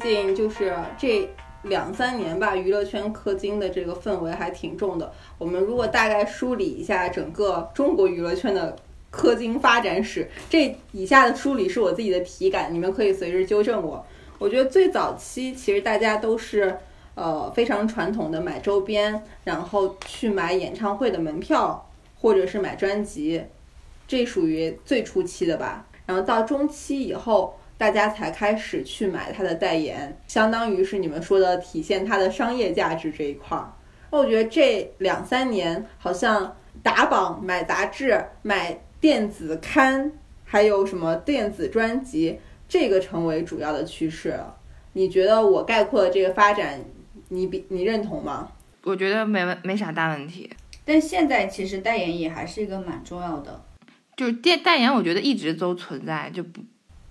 [0.00, 1.28] 近就是这
[1.62, 5.12] 两三年吧，娱乐圈氪金的这个氛围还挺重的。
[5.38, 8.74] 我们如果大概梳理一下整个中国娱乐圈的
[9.12, 14.04] 氪金发展史，这以下的梳理是我自己的体感，你们可以随时纠正我。
[14.38, 16.78] 我觉得最早期其实大家都是
[17.14, 21.86] 呃非常传统的买周边，然后去买演唱会的门票，
[22.18, 23.42] 或者是买专辑，
[24.08, 25.86] 这属于最初期的吧。
[26.06, 33.72] 然后到中期以后，大家才开始去买它的代言，相当于是你们说的体现它的商业价值这一块儿。
[34.10, 40.12] 那我觉得这两三年好像打榜、买杂志、买电子刊，
[40.44, 42.38] 还有什么电子专辑，
[42.68, 44.54] 这个成为主要的趋势了。
[44.92, 46.78] 你觉得我概括的这个发展，
[47.30, 48.52] 你比你认同吗？
[48.82, 50.50] 我觉得没问没啥大问题。
[50.84, 53.64] 但现在其实代言也还是一个蛮重要的。
[54.18, 56.60] 就是电代言，我觉得一直都存在，就不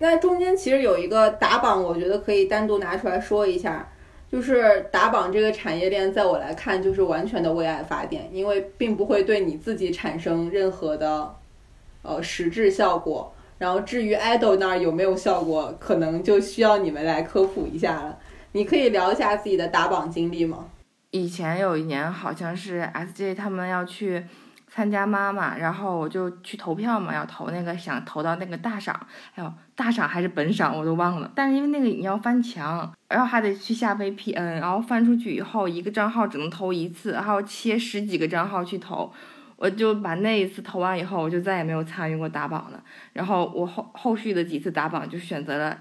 [0.00, 3.88] 那中间其实有一个打榜，我觉得可以单独拿出来说一下。
[4.32, 11.34] 就是打榜这个产业链，在我来看就是完全的为爱发电，因为并不会对你自己产生任何的
[12.02, 13.34] 呃实质效果。
[13.58, 18.16] 然后至于 idol 那儿有没有效果，可能就需要你们来科普一下了。
[18.52, 20.66] 你可以聊一下自己的打榜经历吗？
[21.10, 24.24] 以前有一年好像是 SJ 他们要去
[24.72, 28.94] 参加妈妈，然后我就去投票嘛，要投那个想投到那个大赏，
[29.34, 31.30] 哎呦大赏还是本赏我都忘了。
[31.34, 39.12] 但是因为那个你要翻墙，然后还得去下 VPN，然后翻出去以后一个账号只能投一次，还要切十几个账号去投。
[39.56, 42.82] 我就把那一次投完以后，我就再也没有参与过打榜了。
[43.12, 45.76] 然后我后后续的几次打榜就选择了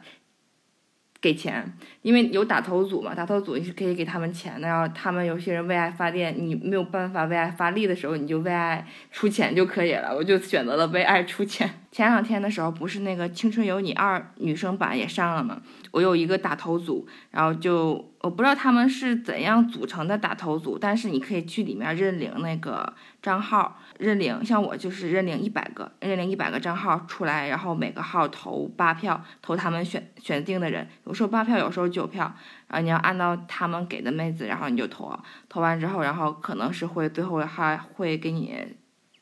[1.22, 4.68] 给钱，因为有打头组嘛，打头组你是可以给他们钱的。
[4.68, 10.16] 然后他们有些人为爱发电，你没有办法为爱发力的时候，你就为爱出钱就可以了。
[10.16, 11.70] 我就选择了为爱出钱。
[11.92, 15.62] 前两天的时候，不是那个《青春有你二》女生版也上了吗？
[15.92, 32.34] 我有一个打头组，然后就我不知道他们是怎样组成的打头组，但是你可以去里面认领那个账号，认领像我就是认领一百个，认领一百个账号出来，然后每个号投八票，投他们选选定的人，有时候八票，有时候九票，
[32.70, 35.14] 然后你要按照他们给的妹子，然后你就投，
[35.50, 38.56] 投完之后，然后可能是会最后还会给你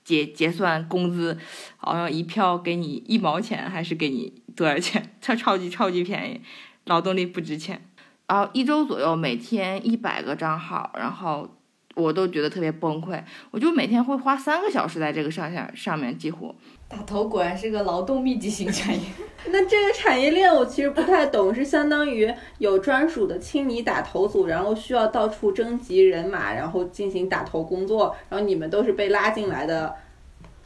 [0.04, 1.36] 结结算工资，
[1.78, 5.12] 好像一票给你一毛钱，还是给你多少钱？
[5.20, 6.42] 它超级超级便宜，
[6.86, 7.82] 劳动力不值钱。
[8.28, 11.57] 然后一周左右，每天一百个账号，然后
[11.98, 16.54] 我都觉得特别崩溃，我就每天会花三个小时在这个上下上面，几乎。
[16.88, 19.02] 打头果然是个劳动密集型产业。
[19.52, 29.96] 那这个产业链我其实不太懂，是相当于有专属的清理打头组，然后需要到处征集人马，然后进行打头工作，然后你们都是被拉进来的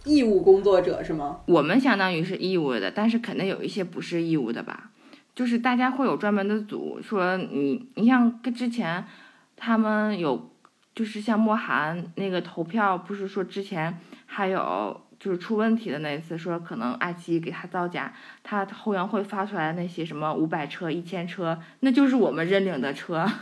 [0.04, 1.40] 义务工作者是吗？
[1.48, 4.92] 我们相当于是义务的，但是肯定有一些不是义务的吧？
[5.34, 9.04] 就是大家会有专门的组，说你你像跟之前
[9.56, 10.51] 他们有，
[10.94, 18.12] 就是像莫寒那个投票，不是说之前还有就是出问题的那一次，说可能爱奇艺给他造假，
[18.44, 23.26] 他后援会发出来的那些什么五百车、一千车，那就是我们认领的车。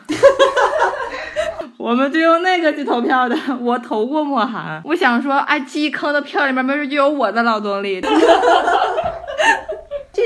[1.78, 4.82] 我们就用那个去投票的，我投过莫寒。
[4.84, 8.02] 我想说，爱奇艺坑的票里面没准就有我的劳动力。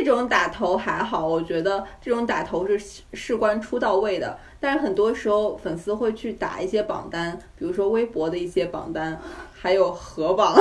[0.03, 4.37] 这种打头还好，我觉得这种打头是事关出到位的。
[4.59, 9.19] 但是很多时候粉丝会去打一些榜单，比如说微博的一些榜单，
[9.53, 10.55] 还有河榜。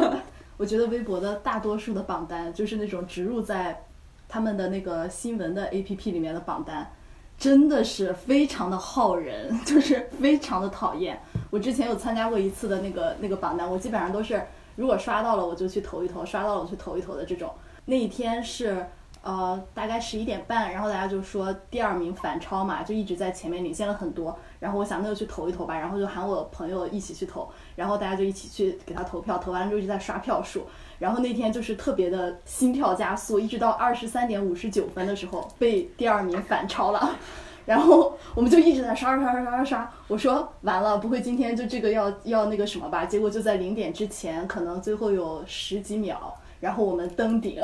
[0.56, 3.84] 我觉得微博的大多数的榜单就是那种植入在
[4.28, 6.90] 他们的那个新闻的 APP 里面的榜单，
[7.36, 11.20] 真的是非常的耗人， 就是非常的讨厌。
[11.50, 14.40] 我之前有参加过一次的那个那个榜单，我基本上都是
[14.76, 17.52] 如果刷到了我就去投一投，刷到了我去投一投的这种。
[17.84, 18.86] 那一天是
[19.22, 24.36] 呃大概十一点半，然后大家就说第二名反超嘛，就一直在前面领先了很多。
[24.60, 30.66] 然后我想那就去投一投吧，然后就喊我朋友一起去投，然后大家就一起去给他投票，投完了之后一直在刷票数。
[31.00, 37.18] 然后那天就是特别的心跳加速，一直到二十三点五十九分的时候被第二名反超了。
[37.66, 39.92] 然后我们就一直在刷刷刷刷刷刷。
[40.06, 43.04] 我说完了，不会今天就这个要要那个什么吧？
[43.04, 46.32] 结果就在零点之前，可能最后有十几秒。
[46.62, 47.60] 然后我们登顶，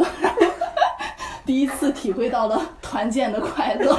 [1.46, 3.96] 第一次体会到了团建的快乐。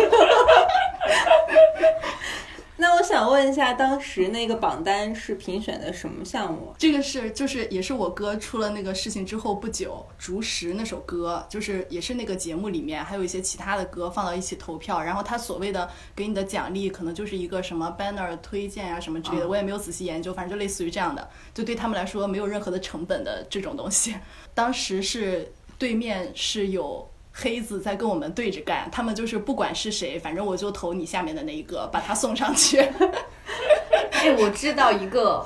[2.82, 6.74] 那我想问一下，当时那个榜单是评选的什么项目？
[6.78, 24.16] 这个是就是也是我哥出了那个事情之后不久，《竹石》那首歌，就是也是那个节目里面还有一些其他的歌放到一起投票，然后他所谓的给你的奖励可能就是一个什么 banner 推荐啊什么之类的，我也没有仔细研究，反正就类似于这样的，就对他们来说没有任何的成本的这种东西。
[24.56, 27.06] 当时是对面是有。
[27.42, 32.80] 黑子在跟我们对着干，他们就是不管是谁，反正我就投你下面的那一个，把他送上去。
[34.12, 35.46] 哎，我知道一个，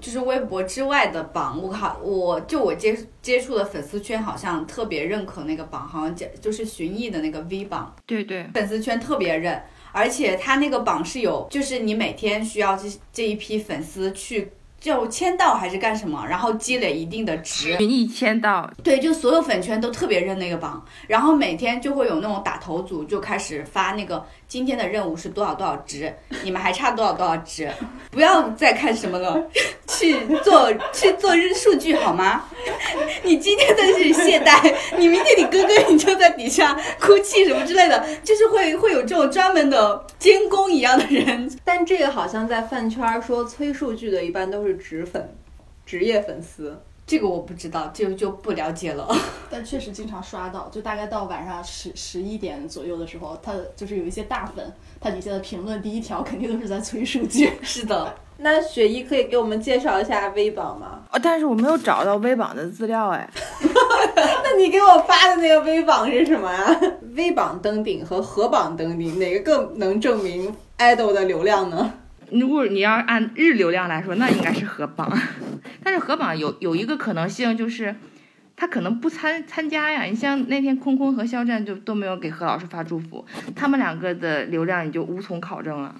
[0.00, 14.52] 就是微博之外的榜，我靠，我就我接接触的粉丝圈好像特别认可那个榜，好像就是寻艺的那个 V 榜，对对，粉丝圈特别认，而且他那个榜是有，就是你每天需要这这一批粉丝去。
[14.80, 17.76] 就签到还是干什么，然后积累一定的值。
[17.76, 27.70] 群艺签到，对，就所有粉圈都特别认那个榜，然后每天就会有那种打头组就开始发那个今天的任务是多少多少值， 你们还差多少多少值，
[28.10, 29.50] 不要再看什么了，
[29.88, 32.44] 去做去做日数据好吗？
[33.24, 41.50] 你今天的是懈怠，你明天你哥哥你就在底下哭泣什么之类的，就是会会有这种专门的监工一样的人。
[41.64, 44.68] 但这个好像在饭圈说催数据的，一般都是。
[44.68, 45.34] 是职粉，
[45.86, 49.08] 职业粉丝，这个我不知道，这个就不了解了。
[49.50, 57.50] 但确实经常刷到，就大概到晚上十十一点左右的时候，他就是有一些大粉，他底下的评论第一条肯定都是在催数据。
[57.64, 61.00] 是的，那雪姨可以给我们介绍一下微榜吗？
[61.10, 63.26] 哦，但是我没有找到微榜的资料哎。
[64.44, 66.78] 那你给我发的那个微榜是什么啊？
[67.16, 71.90] 微榜登顶和合榜登顶，哪个更能证明 idol 的流量呢？
[72.30, 75.10] 如果你要按日流量来说，那应该是河榜，
[75.82, 77.94] 但是河榜有有一个可能性就是，
[78.56, 80.02] 他可能不参参加呀。
[80.02, 83.24] 你像那天空空和肖战就都没有给何老师发祝福，
[83.56, 85.94] 他们两个的流量你就无从考证了。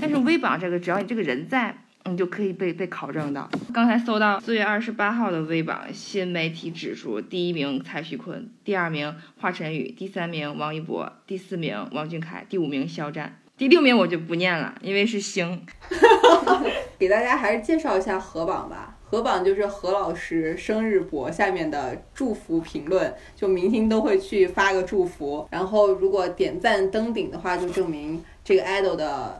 [0.00, 3.50] 但是微榜这个，只要你这个人在，你就可以被被考证到。
[3.72, 15.66] 刚才搜到四月二十八号的微榜新媒体指数，第一名蔡徐坤，第二名华晨宇，第三名王一博，第四名王俊凯，第五名肖战，第六名我就不念了，因为是星。
[16.98, 18.96] 给大家还是介绍一下河榜吧。
[19.04, 29.38] 河榜就是何老师生日博下面的祝福评论，就明星都会去发个祝福，然后如果点赞登顶的话，就证明这个 idol 的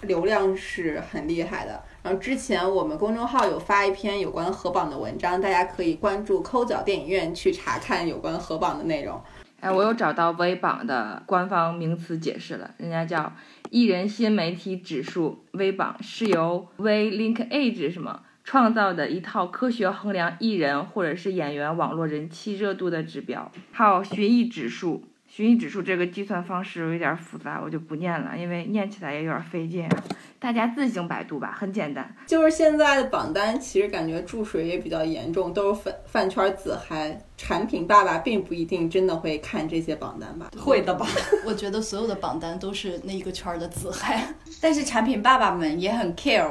[0.00, 1.82] 流量是很厉害的。
[2.02, 9.20] 然后之前我们公众号有发一篇有关河榜的文章，大家可以关注抠脚电影院去查看有关河榜的内容。
[9.60, 13.32] 哎，我又找到微榜的官方名词解释了，人家叫
[13.70, 15.44] 艺人新媒体指数。
[15.52, 23.52] 微榜是由 V Link Age 什么创造的一套科学衡量艺人或者是演员网络人气热度的指标。
[23.70, 30.02] 还有寻艺指数，寻艺指数这个计算方式有点复杂，我就不念了，因为念起来也有点费劲啊，
[30.40, 32.16] 大家自行百度吧，很简单。
[32.26, 37.20] 就是现在的榜单，其实感觉注水也比较严重，都是饭饭圈自嗨。
[37.36, 40.50] 产品爸爸并不一定真的会看这些榜单吧？
[40.58, 41.06] 会的吧？
[41.44, 44.34] 我觉得所有的榜单都是那一个圈儿的自嗨。
[44.62, 46.50] 但是产品爸爸们也很 care，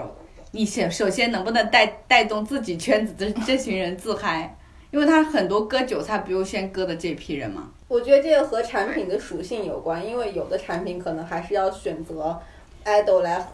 [0.52, 4.56] 你先首先能不能带带动自己圈子的这群人自嗨？
[4.92, 7.72] 因为他很多割韭菜不就先割的这批人嘛。
[7.88, 12.40] 我觉得这个和产品的属性有关，因为有的产品可能还是要选择
[12.86, 13.48] idol 来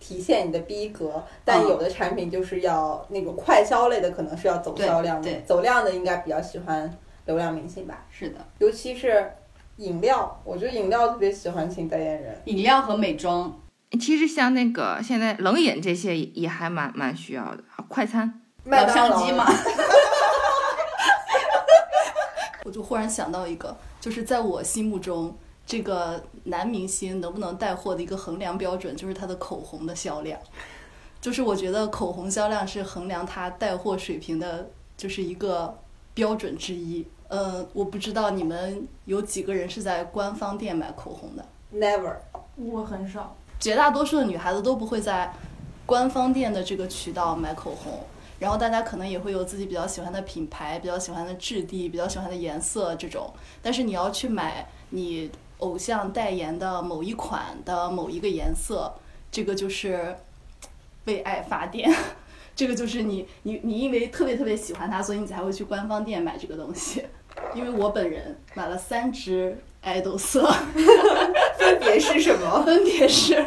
[0.00, 1.68] 体现你的逼格，但嗯。
[1.68, 5.40] 有的产品就是要那种快销类的，可能是要走销量的。
[5.42, 6.92] 走量的应该比较喜欢
[7.26, 9.32] 流量明星吧，是的，尤其是
[9.76, 12.42] 饮料，我觉得饮料特别喜欢请代言人。
[12.46, 13.60] 饮料和美妆，
[14.00, 18.40] 其实像那个现在冷饮这些也还蛮蛮需要的，快餐。
[18.64, 19.46] 麦当机嘛，
[22.64, 25.34] 我就忽然想到一个，就是在我心目中，
[25.70, 30.36] 这个男明星能不能带货的一个衡量标准，就是他的口红的销量。
[31.20, 35.78] 就是我觉得口红销量是衡量他带货水平的，就是一个
[36.12, 37.06] 标准之一。
[37.28, 41.46] 呃，我不知道你们有几个人是在官方店买口红的。
[41.72, 42.16] Never，
[42.56, 43.36] 我很少。
[43.60, 45.32] 绝大多数的女孩子都不会在
[45.86, 48.00] 官方店的这个渠道买口红，
[48.40, 53.32] 然后大家可能也会有自己比较喜欢的品牌、比较喜欢的质地、比较喜欢的颜色这种。
[53.62, 55.30] 但是你要去买你
[55.60, 58.92] 偶像代言的某一款的某一个颜色，
[59.30, 60.16] 这个就是
[61.06, 61.90] 为爱发电。
[62.56, 67.04] 这个就是你你你因为特别特别喜欢它，所以你才会去官方店买这个东西。
[67.54, 70.46] 因为我本人买了三支爱豆色，
[71.56, 72.62] 分别是什么？
[72.64, 73.42] 分别是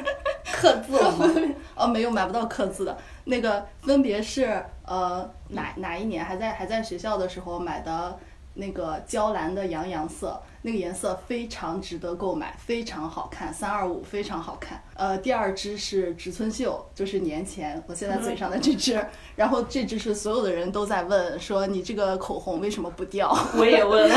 [0.51, 1.29] 刻字了吗？
[1.75, 8.17] 哦，没有买不到刻字的，那个分别是呃哪哪一年还在还在学校的时候买的
[8.55, 14.83] 那个娇兰的洋洋色，那个颜色非常值得购买，非常好看，三二五非常好看。
[14.95, 19.03] 呃，第二支是植村秀，就是年前我现在嘴上的这支，
[19.35, 23.35] 然后这支是所有的人都在问说你这个口红为什么不掉？
[23.57, 24.15] 我也问了，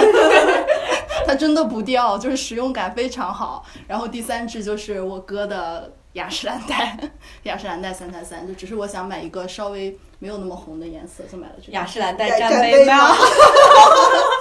[1.26, 3.64] 它真的不掉，就是使用感非常好。
[3.86, 6.98] 然后第三支就是我哥的雅诗兰黛，
[7.44, 11.72] 雅诗兰黛三三三，就只是我想买一个稍微没有那么红的颜色，就买了这个。
[11.72, 13.14] 雅诗兰黛沾沾杯吗？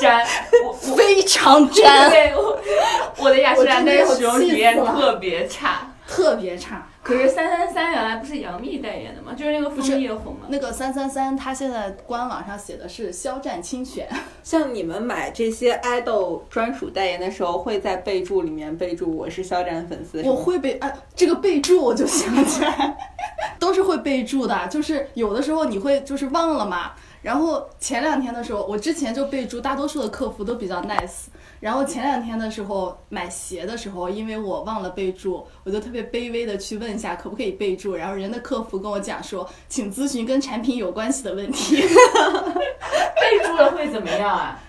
[0.02, 0.26] 沾
[0.64, 2.58] 我我非常沾，对我
[3.18, 5.92] 我的雅诗兰黛使用体验特别差。
[6.08, 6.88] 特别差。
[7.04, 9.34] 可是三三三原来不是杨幂代言的吗？
[9.34, 10.48] 就是那个枫叶红嘛。
[10.50, 14.10] 那个三三三，它现在官网上写的是肖战亲选，
[14.44, 20.24] 像你们买这些 idol 专属代言的时候，会在备注里面备注我是肖战粉丝。
[20.24, 22.98] 我会备啊，这个备注我就想起来，
[23.60, 26.94] 都是会备注的，就是有的时候你会就是忘了嘛。
[27.22, 31.26] 然后前两天的时候，我之前就备注，大多数的客服都比较 nice。
[31.60, 37.96] 然后前两天的时候买鞋的时候，因为我忘了备注，我就特别卑微的去问一下可不可以备注。
[37.96, 41.78] 然后人的客服跟我讲说，请咨询跟产品有关系的问题。
[43.16, 44.62] 备注了会怎么样啊？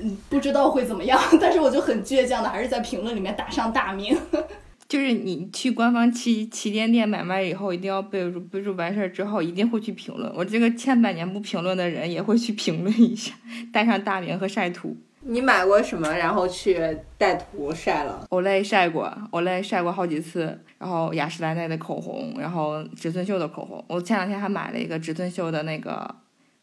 [0.00, 4.16] 嗯 不知道会怎么样，但是我就很倔强的，还是在评论里面打上大名。
[4.86, 10.30] 就是你去官方旗旗舰店买卖以后，一定要备注，备注完事儿之后一定会去评论。
[10.36, 13.32] 我这个千百年不评论的人也会去评论一下，
[13.72, 14.96] 带上大名和晒图。
[15.26, 16.78] 你买过什么，然后去
[17.16, 23.82] 带图晒了？Olay 晒过，Olay 晒过好几次，然后雅诗兰黛的口红，然后植村秀的口红。
[23.88, 26.14] 我前两天还买了一个植村秀的那个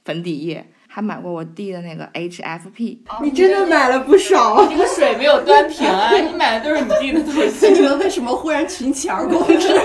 [0.06, 2.98] 粉底液，还买过我弟的那个 HFP。
[3.24, 4.68] 你真的买了不少。
[4.68, 6.12] 这个水没有端平啊！
[6.16, 7.70] 你买的都是你弟的东西。
[7.74, 9.70] 你们为什么忽然群起而攻之？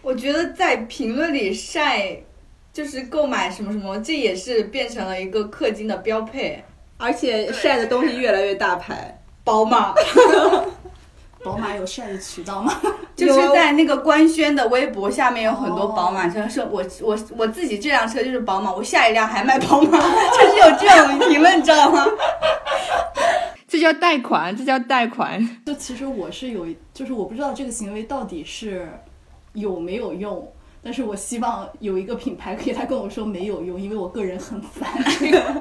[0.00, 2.16] 我觉得在评论里晒，
[2.76, 6.62] 就是购买什么什么，这也是变成了一个氪金的标配。
[6.98, 9.18] 而且晒的东西越来越大牌。
[9.44, 9.94] 宝马
[11.42, 12.74] 宝马有晒的渠道吗？
[13.16, 22.04] 就是在那个官宣的微博下面有很多宝马车，说我我我自己这辆车就是宝马，我下一辆还卖宝马，就是有这种评论，你知道吗？
[23.66, 25.42] 这叫贷款，这叫贷款。
[25.64, 28.86] 就其实我是有，就是我不知道这个行为到底是
[29.54, 30.52] 有没有用，
[30.86, 34.88] 但是我希望有一个品牌可以他跟我说没有用，因为我个人很烦。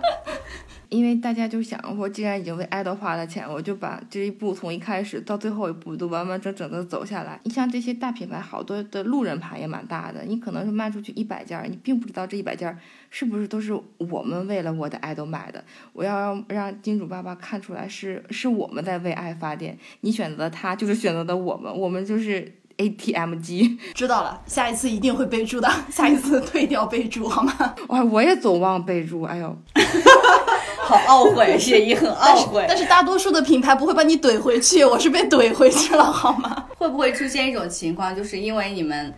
[0.90, 7.40] 因为大家就想我，既然已经为爱豆花了钱，我就把这一步从一开始到最后一步都完完整整的走下来。
[7.44, 12.78] 你像这些大品牌，好多的路人牌也蛮大的，你可能是卖出去一百件，你并不知道这一百件
[13.10, 15.62] 是不是都是我们为了我的爱豆买的。
[15.92, 23.78] 我要让金主爸爸看出来是是我们在为爱发电，你选择他就是选择的我们，我们就是 ATM 机。
[23.94, 27.54] 知道了，下一次一定会备注的， 下一次退掉备注好吗？
[27.90, 29.58] 哇，我也总忘备注，哎呦。
[30.86, 32.64] 好懊悔，谢姨很懊悔。
[32.68, 36.66] 但是大多数的品牌不会把你怼回去，我是被怼回去了，好吗？
[36.78, 39.12] 会不会出现一种情况，就是因为你们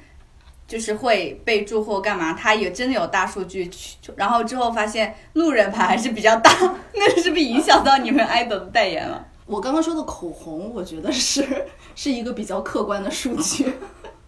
[0.65, 6.49] 就是会备注或干嘛，他也真的有大数据去，然后之后发现路人牌还是比较大，
[6.95, 9.25] 那是不是影响到你们爱豆的代言了？
[9.47, 11.43] 我刚刚说的口红，我觉得是
[11.95, 13.65] 是一个比较客观的数据，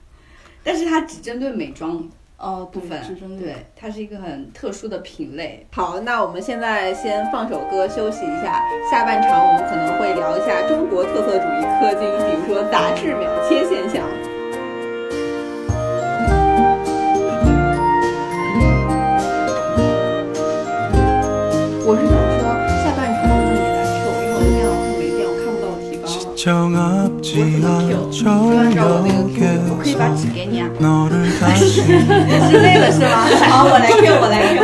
[0.63, 2.09] 但是它只针对美妆。
[2.41, 2.97] 哦，部分
[3.37, 5.67] 对，它是一个很特殊的品类。
[5.73, 14.28] 好，那我们现在先放首歌休息一下，下半场我们可能会聊一下中国特色主义氪金，比如说杂志秒切现象。
[26.39, 27.59] 我只能
[27.89, 30.69] Q，就按照我那个 Q，我可以把纸给你啊。
[31.67, 31.81] 是
[32.61, 33.27] 累了是吗？
[33.49, 34.63] 好，我来 Q，我来 Q。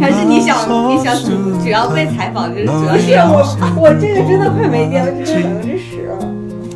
[0.00, 0.54] 还是你想
[0.88, 3.42] 你想主主要被采访，就是主要是我
[3.82, 6.14] 我这个真的快没电了，只剩百分之十了。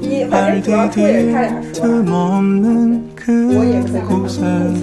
[0.00, 2.10] 你反正主要 Q 也是他俩说的，
[3.30, 4.10] 我也可以看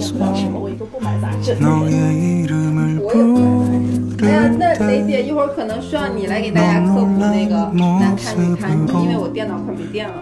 [0.00, 0.24] 什么？
[0.58, 1.52] 我一个不买杂志。
[1.60, 2.00] 我也
[2.48, 3.75] 不买杂志。
[4.22, 10.14] 哎呀，那雷姐一会儿可能需要你来给大家科普那个难看女看，因为我电脑快没电了。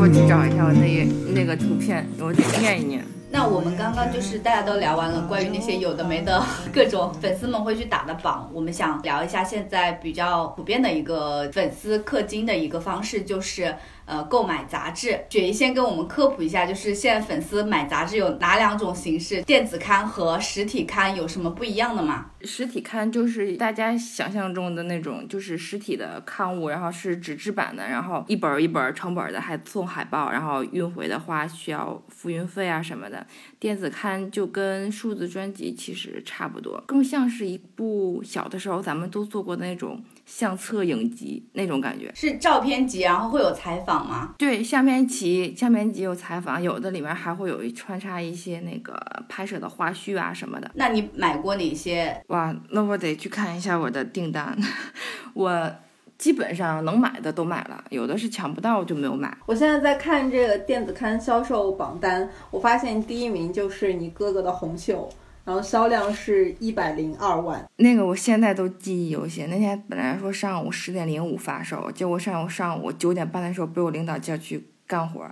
[0.00, 3.02] 我去找一下我那那个图片，我念一念。
[3.30, 6.42] 那我们刚刚就是大家都聊完了关于那些有的没的
[6.72, 13.74] 各种粉丝们会去打的榜，我们想聊一下现在比较普遍的一个粉丝氪金的一个方式，就是
[14.08, 15.20] 呃购买杂志。
[15.30, 19.42] 雪姨先跟我们科普一下，就是现在粉丝买杂志有哪两种形式？
[19.42, 22.30] 电子刊和实体刊有什么不一样的吗？
[22.42, 33.26] 实体刊就是大家想象中的那种，就是实体的刊物，然后是纸质版的，然后一本一本成本的，还送海报，然后运回的话需要付运费啊什么的。
[33.58, 42.12] 电子刊就跟数字专辑其实差不多，更像是一部小的时候咱们都做过那种相册影集那种感觉。
[42.14, 44.34] 是照片集，然后会有采访吗？
[44.36, 48.94] 对，相片集，相片集有采访，有的里面还会有一穿插一些那个
[49.26, 50.70] 拍摄的花絮啊什么的。
[50.74, 52.22] 那你买过哪些？
[52.26, 54.56] 哇，那我得去看一下我的订单，
[55.32, 55.72] 我。
[56.18, 59.38] 基本上能买的都买了，有的是抢不到就没有买。
[59.46, 65.08] 我现在在看这个电子刊销售榜单，我发现第一名就是你哥哥的红袖，
[65.48, 67.66] 然后销量是一百零二万。
[67.76, 69.48] 那个我现在都记忆犹新。
[69.48, 75.26] 那天本来说上午十点零五发售，结果上午上午九点半的时候被我领导叫去干活，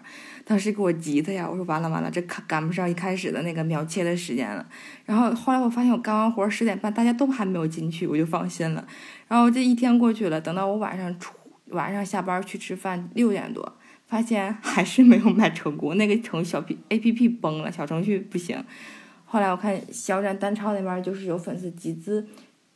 [0.46, 1.46] 当时给我急的呀！
[1.46, 4.66] 我说完了完了，这赶赶不上一开始的那个秒切的时间了。
[5.04, 8.82] 然后后来我发现我干完活十点半大家都还没有进去，我就放心了。
[9.28, 11.34] 然后这一天过去了，等到我晚上出
[11.66, 18.64] 晚上下班去吃饭，六点多，发现还是没有卖成功，那个程小 P A P P 崩了，小程序不行。
[19.26, 22.26] 后来我看肖战单超那边就是有粉丝集资，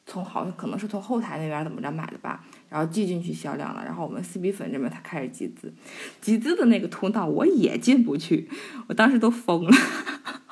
[0.04, 3.82] 从好像可能是从后台那边怎么着买的吧，然后寄进去销量了。
[3.84, 5.72] 然后我们四 B 粉这边他开始集资，
[6.20, 8.50] 集资的那个通道我也进不去，
[8.88, 9.70] 我当时都疯了。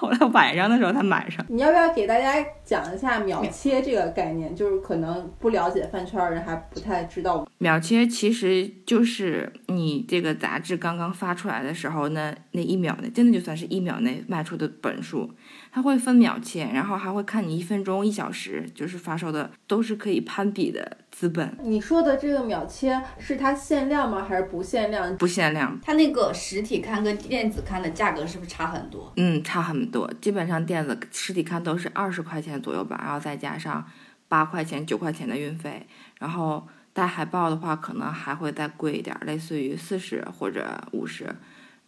[0.01, 1.45] 后来晚上的时候才买上。
[1.49, 2.33] 你要不要给大家
[2.65, 4.55] 讲一下秒切这个概念？
[4.55, 7.45] 就是可能不了解饭圈的人还不太知道。
[7.59, 15.29] 秒切其实就是你这个杂志刚刚发出来的时候，那那一秒内真的就算是一秒内卖出的本数，
[15.71, 20.99] 它会分秒切，然后还会看你一分钟、一小时，就是发售的都是可以攀比的。
[21.11, 24.25] 资本，你说的这个秒切是它限量吗？
[24.25, 25.17] 还是不限量？
[25.17, 25.77] 不限量。
[25.83, 29.13] 它那个实体刊跟电子刊的价格是不是差很多？
[29.17, 30.09] 嗯，差很多。
[30.21, 33.85] 基本上电子实体刊都是二十块钱左右吧，然后再加上
[34.29, 35.85] 八块钱、九块钱的运费，
[36.21, 41.27] 然后带海报的话可能还会再贵一点，类似于四十或者五十。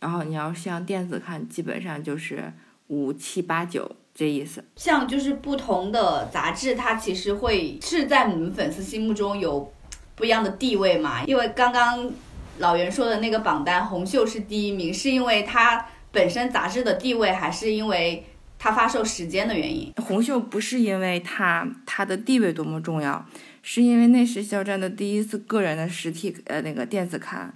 [0.01, 2.53] 然后你要像电子刊，基本上就是
[2.91, 3.97] 五七八九。
[4.13, 9.73] 这意思，像就是不同的杂志，它其实会是在你们粉丝心目中有
[10.15, 11.25] 不一样的地位嘛。
[11.25, 12.11] 因为刚刚
[12.59, 18.27] 老袁说的那个榜单，红袖是第一名，是因为它本身杂志的地位，还是因为
[18.59, 19.91] 它发售时间的原因？
[19.97, 23.25] 红袖不是因为它它的地位多么重要，
[23.63, 27.55] 是因为那是肖战的第一次个人的实体呃那个电子刊，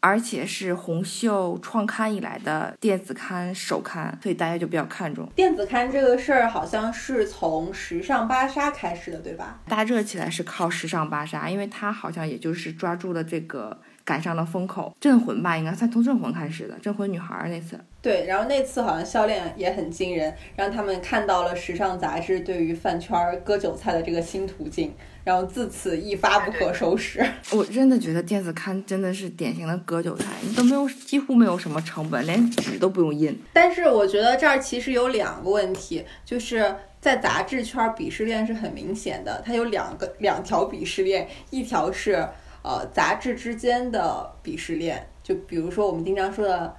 [0.00, 5.28] 而且是红袖创刊以来的电子刊首刊，所以大家就比较看重。
[5.36, 9.60] 电子刊这个事儿好像是从时尚芭莎开始的，对吧？
[9.68, 13.78] 大热起来是靠时尚芭莎，因为它好像也就是抓住了这个
[14.10, 14.92] 赶上了风口。
[15.00, 17.78] 镇魂吧，应该算从镇魂开始的，镇魂女孩儿那次。
[18.02, 24.92] 对，然后那次好像销量也很惊人，让他们看到了时尚杂志对于饭圈儿割韭菜的这个新途径，
[25.22, 27.24] 然后自此一发不可收拾。
[27.54, 33.38] 我真的觉得电子刊真的是典型的割韭菜，你都没有几乎没有什么成本，连纸都不用印。
[33.52, 42.26] 但是我觉得这儿其实有两个问题，就是在杂志圈儿鄙视链是很明显的，它有两个两条鄙视链，一条是
[42.62, 46.76] 呃杂志之间的鄙视链，就比如说我们经常说的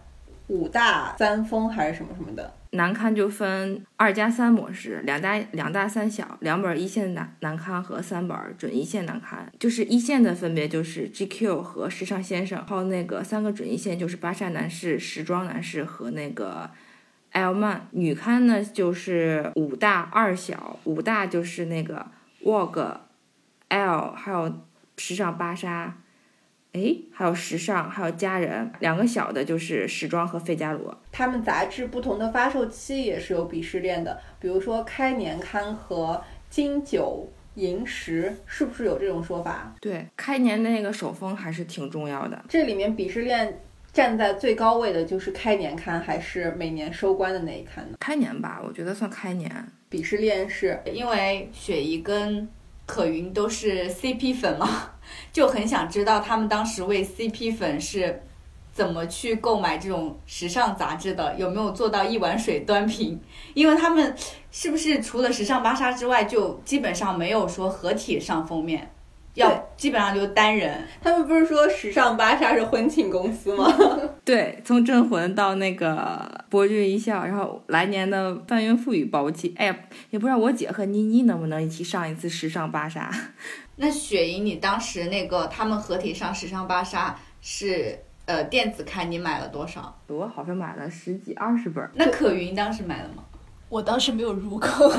[0.48, 9.52] 五大三丰还是什么什么的，南刊就分二加三模式，两大两大三小，两本一线南南刊和三本准一线南刊。
[9.60, 16.70] 就是一线的分别就是 GQ 和时尚先生，还有那个三个准一线就是芭莎男士、时装男士和那个
[17.32, 17.88] L 曼。
[17.92, 22.06] 女刊呢就是五大二小，五大就是那个
[22.44, 22.98] Vogue、
[23.70, 24.54] L 还有
[24.98, 25.98] 时尚芭莎。
[26.74, 30.98] 诶，还有时尚，还有佳人，两个小的就是时装和费加罗。
[31.12, 39.76] 他们杂志不同的发售期也是有鄙视链的，比如说开年刊和金九银十，是不是有这种说法？
[39.82, 42.42] 对，开年的那个手风还是挺重要的。
[42.48, 43.60] 这里面鄙视链
[43.92, 47.98] 站在最高位的就是开年刊还是每年收官的那一刊呢？
[48.00, 49.52] 开年吧，我觉得算开年。
[49.90, 52.48] 鄙视链是因为雪姨跟
[52.92, 54.68] 可云都是 CP 粉嘛，
[55.32, 58.22] 就很想知道他们当时为 CP 粉是
[58.74, 63.18] 怎么去购买这种时尚杂志的，有没有做到一碗水端平？
[63.54, 64.14] 因为他们
[64.52, 68.92] 是不是除了时尚芭莎之外，就基本上没有说合体上封面，
[69.34, 70.86] 要基本上就单人。
[71.02, 73.66] 他们不是说时尚芭莎是婚庆公司吗？
[74.26, 79.54] 对，从镇魂到那个博君一笑，然后来年的翻云覆雨包不齐。
[79.58, 79.76] 哎呀，
[80.10, 83.12] 也不知道我姐和妮妮能不能一起上一次时尚芭莎。
[83.78, 89.98] 那雪姨，你当时那个他们合体上时尚芭莎是呃电子刊，你买了多少？
[90.08, 91.90] 我好像买了十几二十本。
[91.96, 93.24] 那可云当时买了吗？
[93.72, 94.92] 我当时没有入坑，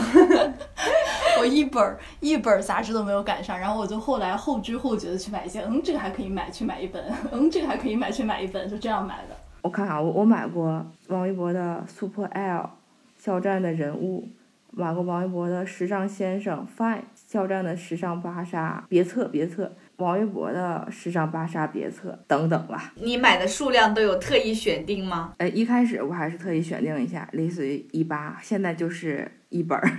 [1.38, 9.36] 我一本儿一本儿杂志都没有赶上，然后我就后来后知后觉的去买一些，嗯，这个还可以买，去买一本， 嗯，这个还可以买，去买一本，就这样买的。
[9.60, 12.70] 我看看，我我买过王一博的 Super L，
[13.18, 14.26] 肖战的人物，
[14.70, 19.70] 买过王一博的时尚先生 Fine，肖战的时尚芭莎别册别册，
[20.02, 22.92] 王一博的时尚芭莎别册等等吧。
[22.96, 25.32] 你买的数量都有特意选定吗？
[25.38, 29.88] 呃，一开始我还是特意选定一下，类似于一八，现在就是一本儿。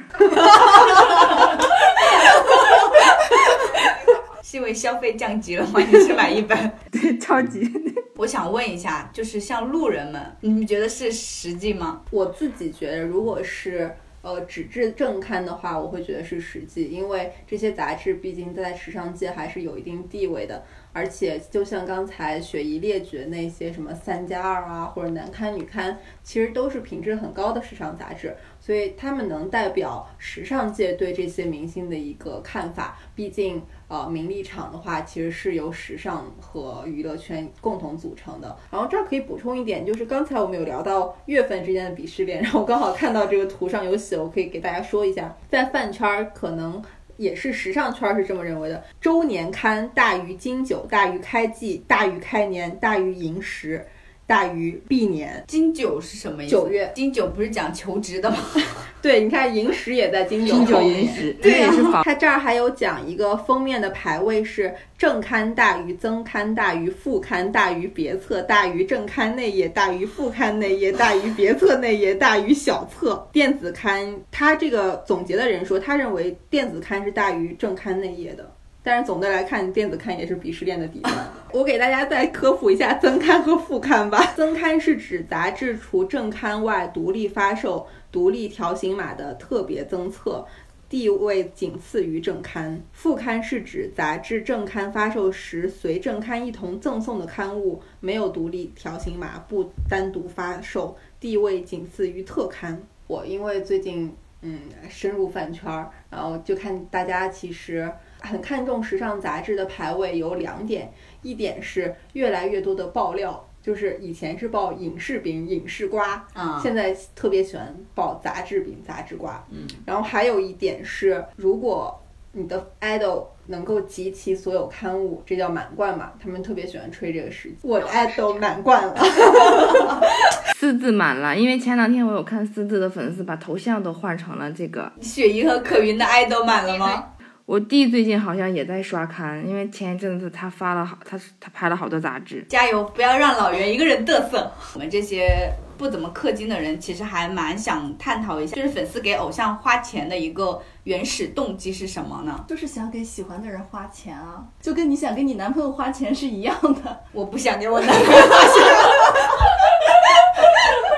[4.43, 5.79] 是因为消费降级了吗？
[5.79, 6.71] 你是买一本？
[6.91, 7.67] 对，超级。
[8.17, 12.01] 我想问一下，就是像路人们，你们觉得是实际吗？
[12.11, 13.91] 我自己觉得，如果是
[14.23, 20.63] 呃纸质正刊的话，我会觉得是实际，因为这些杂志毕竟在时尚界还是有一定地位的。
[20.95, 32.99] 而且，就像刚才雪姨列举的那些什么三加二啊，或者男刊、女刊，其实都是品质很高的时尚杂志，所以他们能代表时尚界对这些明星的一个看法。
[33.15, 33.61] 毕竟，
[33.93, 38.57] 呃，名利场的话，其实是由时尚和娱乐圈共同组成的。
[38.71, 46.81] 然后这儿可以补充一点，就是刚才我们有聊到月份之间的鄙视链，然后刚好看到这个图上有写，我可以给大家说一下，在饭圈儿可能。
[47.17, 53.85] 也是时尚圈是这么认为的：周年刊大于金九，大于开季，大于开年，大于银十，
[54.33, 55.43] 大于毕年。
[55.47, 56.51] 金九是什么意思？
[56.51, 58.37] 九月金九不是讲求职的吗？
[58.99, 62.03] 对，你看银十也在金九金九银十，对啊也是仿。
[62.03, 73.27] 它这儿还有讲一个封面的排位是正刊大于增刊大于副刊大于别册大于正刊内页大于副刊内页大于别册内页大于小册。
[73.31, 78.51] 电子刊，他这个总结的人说，他认为电子刊是大于正刊内页的。
[78.81, 81.13] 但是总的来看，电子刊也是鄙视链的底端。
[81.53, 84.25] 我给大家再科普一下增刊和副刊吧。
[84.35, 90.43] 增刊是指杂志除正刊外独立发售、独立条形码的特别增册，
[90.89, 92.81] 地位仅次于正刊。
[92.91, 102.81] 副刊是指杂志正刊发售时随正刊一同赠送的刊物，没有独立条形码，不单独发售，地位仅次于特刊。
[103.05, 107.91] 我因为最近嗯深入饭圈儿，然后就看大家其实
[108.21, 110.91] 很看重时尚杂志的排位有两点，
[111.23, 119.43] 一点是越来越多的爆料，就是以前是报影视饼、影视瓜，啊，现在特别喜欢报杂志饼、杂志瓜。
[119.49, 121.99] 嗯，然后还有一点是，如果
[122.33, 126.11] 你的 idol 能够集齐所有刊物，这叫满贯嘛？
[126.21, 127.57] 他们特别喜欢吹这个事情。
[127.61, 128.95] 我的 idol 满贯了，
[130.55, 134.91] 私自满了，因为前两天我有看私自的粉丝把头像都换成了这个。
[134.99, 137.12] 雪姨和可云的爱都满了吗？
[137.45, 142.45] 我弟最近好像也在刷刊，因为前一阵子他发了好，他他拍了好多杂志。
[142.47, 144.49] 加油，不要让老袁一个人嘚瑟。
[144.73, 152.45] 我们这些不怎么氪金的人，其实还蛮想探讨一下，就是粉丝给偶像花钱的一个原始动机是什么呢？
[152.47, 156.99] 就是想给喜欢的人花钱啊，就跟你想给你男朋友花钱是一样的。
[157.11, 158.63] 我不想给我男朋友花钱。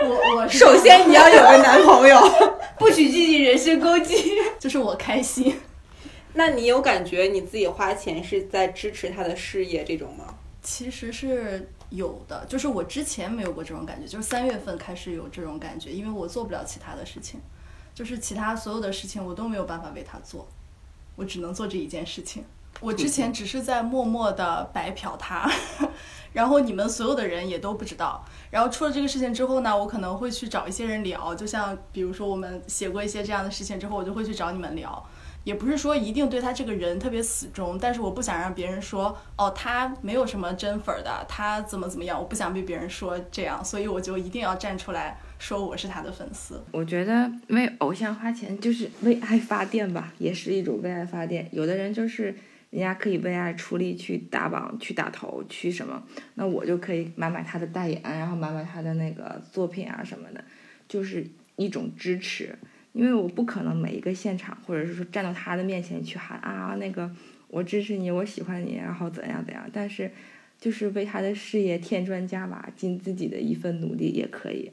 [0.07, 2.21] 我我首先你要有个男朋友。
[2.77, 4.31] 不许进行人身攻击。
[4.59, 5.59] 就是我开心。
[6.37, 10.35] 那你有感觉你自己花钱是在支持他的事业这种吗？
[10.61, 17.39] 其实是有的，就是我之前没有过这种感觉，就是三月份开始有这种感觉，因为我做不了其他的事情，
[17.93, 20.47] 就是其他所有的事情我都没有办法为他做，
[21.15, 22.43] 我只能做这一件事情。
[22.81, 25.49] 我之前只是在默默的白嫖他，
[26.33, 28.25] 然后你们所有的人也都不知道。
[28.51, 35.07] 然后出了这个事情之后呢，我可能会去找一些人聊，就像比如说我们写过一些这样的事情之后，我就会去找你们聊。
[35.45, 46.61] 也不是说一定对他这个人特别死忠，但是我不想让别人说哦，他没有什么真粉儿的，他怎么怎么样，我不想被别人说这样，所以我就一定要站出来说我是他的粉丝。
[46.71, 51.47] 我觉得为偶像花钱就是为爱发电吧，也是一种为爱发电。
[51.51, 52.35] 有的人就是
[52.71, 56.01] 人家可以为爱出力去打榜、去打头、去什么，
[56.33, 60.43] 那我就可以买买他的代言，然后买买他的那个作品啊什么的，
[60.87, 61.23] 就是
[61.55, 62.57] 一种支持。
[62.95, 67.11] 因为我不可能每一个现场，或者是说站到他的面前去喊啊，那个
[67.49, 69.69] 我支持你，我喜欢你，然后怎样怎样。
[69.73, 70.09] 但是，
[70.57, 74.71] 就是为他的事业添砖加瓦，尽自己的一份努力也可以。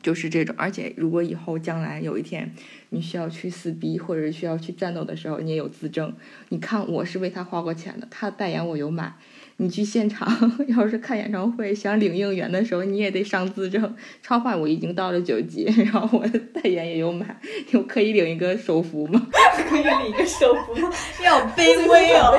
[0.00, 2.54] 就是这种，而且如果以后将来有一天
[2.90, 6.14] 你需要去撕逼，或者需要去战斗的时候，你也有自证。
[6.50, 9.12] 你看，我是为他花过钱的，他代言我有买。
[9.58, 10.28] 你去现场，
[10.68, 13.94] 要是看演唱会想领应援的时候，你也得上资证。
[14.22, 17.40] 超话我已经到了九级， 然后我的代言也有买，
[17.72, 19.26] 我可以领一个手幅吗？
[19.68, 20.90] 可以领一个手幅吗？
[21.20, 22.38] 你好卑微哦，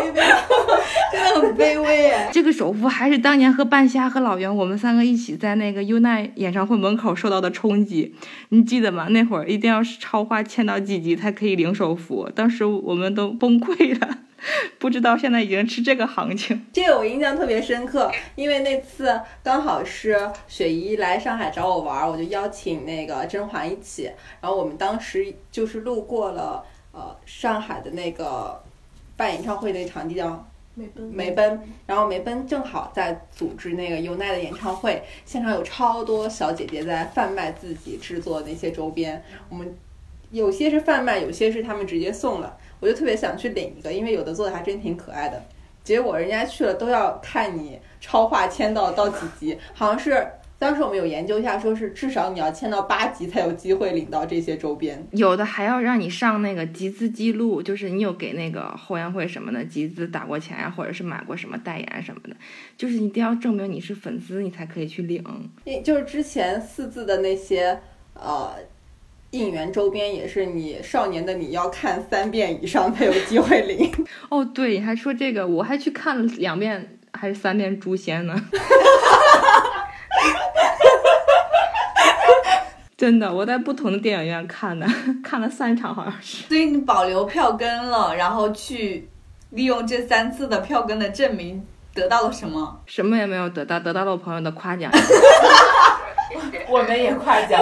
[1.11, 2.30] 真的很卑微哎。
[2.32, 8.13] 这个手幅还是当年和半夏和老袁我们三个一起在那个 UNINE 演唱会门口受到的冲击，
[8.49, 9.07] 你记得吗？
[9.09, 14.20] 那会儿一定要是超话签到几级才可以领手幅，当时我们都崩溃了。
[14.80, 28.62] 不知道现在已经是这个行情，这个我印象特别深刻，因为那次刚好是雪姨来上海找我玩，我就邀请那个甄嬛一起，然后我们当时就是路过了呃上海的那个
[29.18, 39.76] 办演唱会那场地叫梅奔梅奔，然后梅奔正好在组织那个 UNINE 的演唱会，现场有超多小姐姐在贩卖自己制作的那些周边，我们
[40.32, 42.58] 有些是贩卖，有些是他们直接送了。
[42.80, 45.41] 我就特别想去领一个，因为有的做的还真挺可爱的。
[45.84, 50.26] 结果人家去了都要看你超话签到到几级，好像是
[50.57, 55.05] 当时我们有研究一下，说是至少你要签到八级才有机会领到这些周边。
[55.11, 62.36] 有的还要让你上那个集资记录，就是你有给那个后援会什么的集资打过钱啊，或者是买过什么代言什么的，
[62.76, 65.23] 就是一定要证明你是粉丝，你才可以去领。
[65.65, 67.80] 因就是之前四字的那些
[68.15, 68.55] 呃。
[69.38, 73.92] 应援周边也是你少年的你要看三遍以上才有机会领
[74.30, 74.46] 哦。
[74.46, 78.34] 对，还说这个，我还去看了两遍还是三遍《诛仙》呢。
[82.98, 84.88] 真的，我在不同的电影院看的，
[85.22, 86.48] 看了三场好像是。
[86.48, 89.10] 所以你保留票根了，然后去
[89.50, 91.62] 利用这三次的票根的证明，
[91.94, 92.80] 得到了什么？
[92.86, 94.90] 什么也没有得到，得到了我朋友的夸奖。
[96.70, 97.60] 我们也夸奖。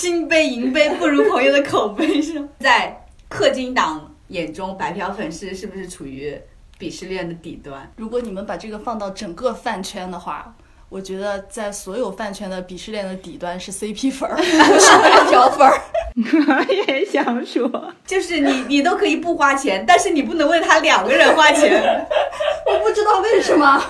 [0.00, 2.48] 金杯银杯不如朋友的口碑是吗？
[2.60, 6.34] 在氪金党眼中，白嫖粉丝是不是处于
[6.78, 7.92] 鄙视链的底端？
[7.96, 10.54] 如果你们把这个放到整个饭圈的话，
[10.88, 14.42] 我觉得在所有饭圈的鄙视链的底端是 CP 粉儿，不
[14.80, 15.78] 是白嫖粉儿。
[16.16, 21.70] 我也想说，就是你你都可以不花钱，但是你不能为他两个人花钱。
[22.66, 23.84] 我不知道为什么，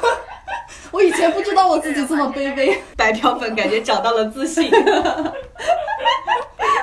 [0.92, 2.80] 我以前不知道我自己这么卑微。
[2.96, 4.70] 白嫖粉感觉找到了自信。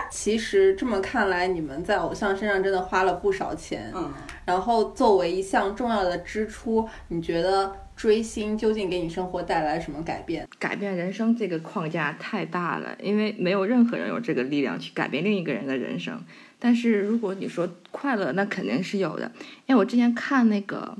[0.09, 3.91] 其实这么看来，你们在偶像身上真的花了不少钱。
[3.95, 4.11] 嗯，
[4.45, 10.45] 然后作为一项重要的支出，你觉得追星究竟给你生活带来什么改变？
[10.59, 16.22] 改变人生这个框架太大了，因为没有任何人有这个力量去改变另一个人的人生。
[16.59, 19.32] 但是如果你说快乐，那肯定是有的。
[19.68, 20.97] 因为我之前看那个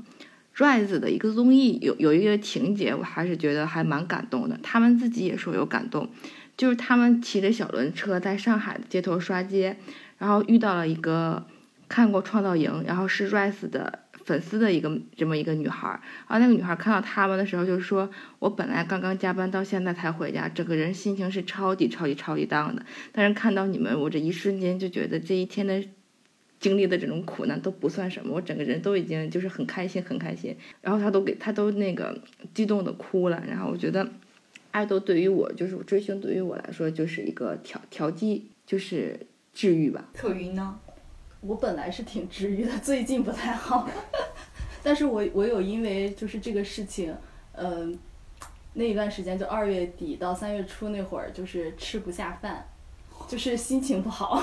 [0.58, 4.58] Rise 的一个综艺，有有一个情节，我还是觉得还蛮感动的。
[4.60, 6.08] 他们自己也说有感动，
[6.56, 9.76] 就是他们骑着小轮车在上海街头刷街，
[10.18, 11.46] 然后遇到了一个
[11.88, 16.00] 看过《创造营》，然后是 Rise 的粉丝的一个这么一个女孩儿。
[16.26, 22.82] 然后那个女孩看到他们的时候，就是说我本来刚刚加班到现在才回家，整个人心情是超级超级超级 down 的。
[23.12, 25.80] 但是看到你们，我这一瞬间就觉得这一天的
[26.60, 30.56] 经历的这种苦难都不算什么，我整个人都已经就是很开心很开心。
[30.80, 32.20] 然后他都给他都那个
[32.54, 33.42] 激动的哭了。
[33.46, 34.08] 然后我觉得
[34.70, 39.18] 爱豆对于我就是追星对于我来说就是一个调调剂，就是
[39.52, 40.08] 治愈吧。
[40.14, 40.78] 可云呢？
[41.40, 43.88] 我本来是挺治愈的，最近不太好。
[44.82, 47.14] 但是我我有因为就是这个事情，
[47.52, 47.96] 嗯、
[48.74, 52.66] 那一段时间就二月底到三月初那会儿，就是吃不下饭，
[53.28, 54.42] 就是心情不好。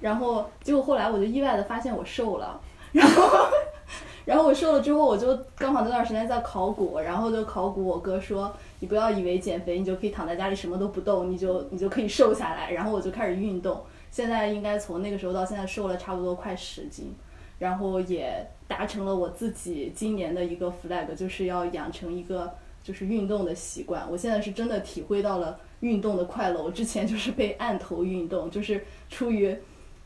[0.00, 2.60] 然后结果后来我就意外的发现我瘦了，
[2.92, 3.46] 然后
[4.26, 12.72] 然后我瘦了之后，我就刚好那段时间在考古，然后就考古，我哥说你不要以为减肥你就可以躺在家里什么都不动，你就 你就可以瘦下来。
[12.72, 13.80] 然后我就开始运动，
[14.10, 17.14] 现在应该从那个时候到现在瘦了差不多快十斤，
[17.60, 24.04] 然后也达成了我自己今年的一个 flag，就是要养成一个就是运动的习惯。
[24.10, 26.60] 我现在是真的体会到了运动的快乐。
[26.60, 29.56] 我之前就是被按头运动，就是出于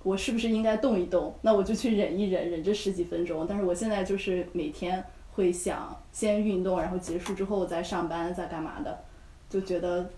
[0.02, 3.46] 我是不是应该动一动，那我就去忍一忍，忍这十几分钟。
[3.48, 9.04] 但是我现在就是每天会想先运动，然后结束之后再上班，再干嘛的，
[9.48, 10.08] 就觉得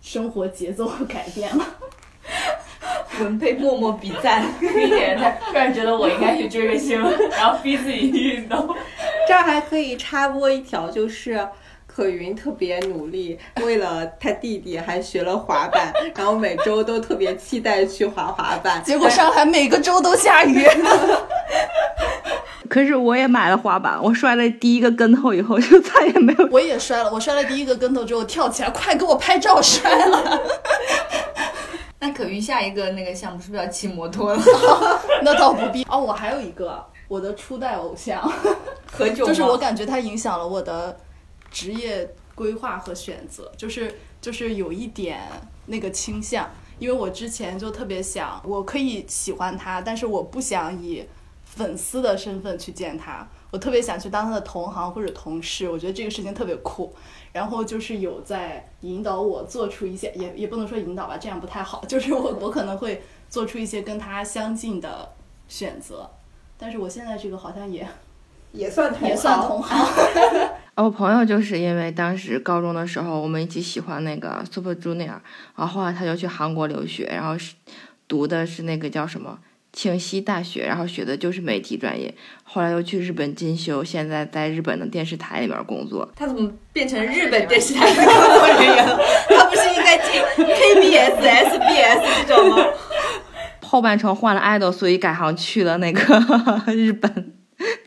[0.00, 1.64] 生活节奏改变了。
[3.20, 4.44] 文被默默比赞。
[4.60, 7.00] 并且他突然觉得我应该去追个星，
[7.30, 8.68] 然后逼自己运动。
[9.26, 11.48] 这儿还可以插播一条，就是
[11.94, 18.82] 可云特别努力，为了他弟弟还学了滑板，然后每周都特别期待去滑滑板。
[18.82, 20.66] 结果上海每个周都下雨。
[22.68, 26.48] 可是我也买了滑板，我摔了第一个跟头以后就再也没有。
[26.50, 30.42] 我也摔了，我摔了第一个跟头之后跳起来，快给我拍照摔了。
[32.00, 34.42] 那可云下一个那个项目是不是要骑摩托了？
[35.22, 38.20] 那倒不必哦，我还有一个我的初代偶像，
[38.92, 40.98] 喝酒吗就是我感觉他影响了我的
[41.54, 45.20] 职业规划和选择，就是就是有一点
[45.66, 46.50] 那个倾向，
[46.80, 51.06] 因为我之前就特别想，我可以喜欢他，但是我不想以
[51.44, 56.92] 粉丝的身份去见他，我特别想去当他的同行或者同事，我觉得这个事情特别酷。
[57.32, 65.12] 然后就是有在引导我做出一些，也也不能说引导吧，这样不太好， 就是我我可能会做出一些跟他相近的
[65.46, 66.10] 选择，
[66.58, 67.86] 但是我现在这个好像也
[68.50, 69.76] 也算同也算行同行。
[70.76, 75.18] 我朋友就是因为当时高中的时候，我们一起喜欢那个 Super Junior，
[75.56, 77.54] 然后后来他就去韩国留学，然后是
[78.08, 79.38] 读的是那个叫什么
[79.72, 82.12] 庆熙大学，然后学的就是媒体专业，
[82.42, 86.08] 后来又去日本进修，现在在日本的电视台里面工作。
[86.16, 88.98] 他怎么变成日本电视台的工作人员了？
[89.30, 92.66] 他不是应该进 KBS、 SBS 这种吗？
[93.62, 96.00] 后半程换了 idol，所以改行去了那个
[96.74, 97.32] 日本。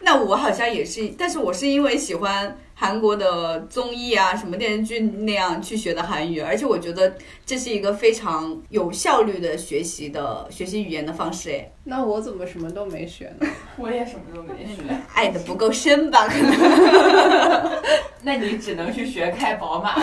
[0.01, 7.11] 那我好像也是，但是我是因为喜欢韩国的综艺啊，什么电视剧那样去学的韩语，而且我觉得
[7.43, 11.49] 这是一个非常有效率的学习的学习语言的方式。
[11.49, 13.47] 哎，那我怎么什么都没学呢？
[13.77, 16.27] 我也什么都没学，爱的不够深吧？
[16.27, 17.81] 可能。
[18.21, 19.95] 那你只能去学开宝马。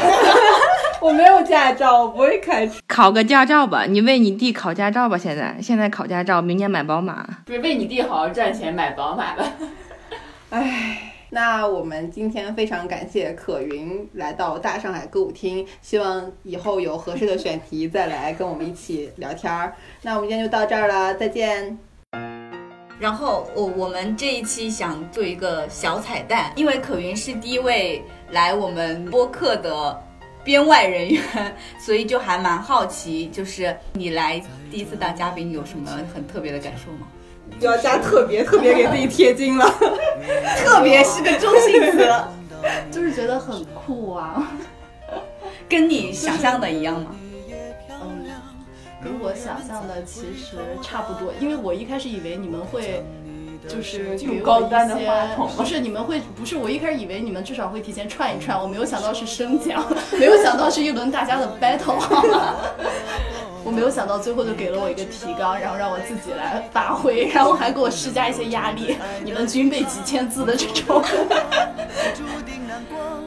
[1.00, 2.80] 我没有驾照，我不会开车。
[2.88, 5.16] 考个驾照吧，你为你弟考驾照吧。
[5.16, 7.24] 现在现在考驾照，明年买宝马。
[7.46, 9.44] 不是为你弟好好赚钱买宝马吧？
[10.50, 19.74] 唉，那我们今天非常感谢可云来到大上海歌舞厅，希望以后有合适的选题再来跟我们一起聊天儿。
[20.00, 21.76] 那我们今天就到这儿了，再见。
[23.00, 30.00] 然后我我们这一期想做一个小彩蛋，因为可云是第一位来我们播客的
[30.44, 31.20] 编外人员，
[31.80, 37.08] 所以就还蛮好奇，就是你来第一次当嘉宾有什么很特别的感受吗？
[37.60, 39.68] 就要加特别，特别给自己贴金了。
[40.64, 42.08] 特别是个中性词，
[42.90, 44.50] 就是觉得很酷啊。
[45.68, 47.14] 跟你想象的一样吗？
[48.02, 48.26] 嗯，
[49.02, 53.02] 跟我想象的其实差不多，因为我一开始以为你们会。
[53.68, 59.82] 就是给我一高端的些话筒不是你们会不是我一开始以为你们至少会提前串一串，我没有想到是升降，
[60.18, 61.96] 没有想到是一轮大家的 battle，
[63.64, 71.02] 我没有想到最后就给了我一个提纲，然后让我自己来发挥，然后还给我施加一些压力，你们军备几千字的这种。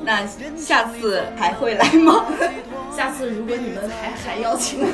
[0.03, 0.25] 那
[0.55, 2.23] 下次还会来吗？
[2.95, 4.87] 下次如果你们还还邀请我，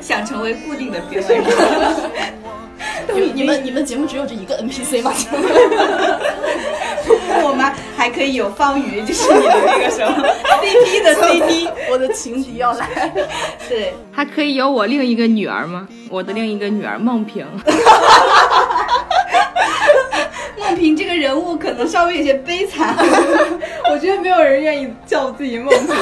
[0.00, 1.44] 想成为固定的编外人？
[3.14, 5.12] 你 你们你们节目只有这一个 NPC 吗？
[7.42, 10.26] 我们还可以有方瑜，就是你的那个什么
[10.62, 13.12] CP 的 CP， 我的情敌要来。
[13.68, 15.86] 对，还可以有我另一个女儿吗？
[16.10, 17.46] 我的另一个女儿梦萍。
[20.58, 22.96] 梦萍这个人物可能稍微有些悲惨，
[23.90, 25.94] 我觉得没有人愿意叫自己梦萍。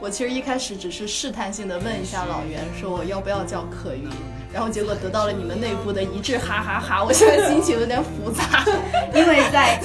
[0.00, 4.08] 我其实一开始只是试探性的问一下老袁，说我要不要叫可云，
[4.56, 8.64] 然后结果得到了你们内部的一致哈哈哈 我现在心情有点复杂，
[9.14, 9.78] 因为在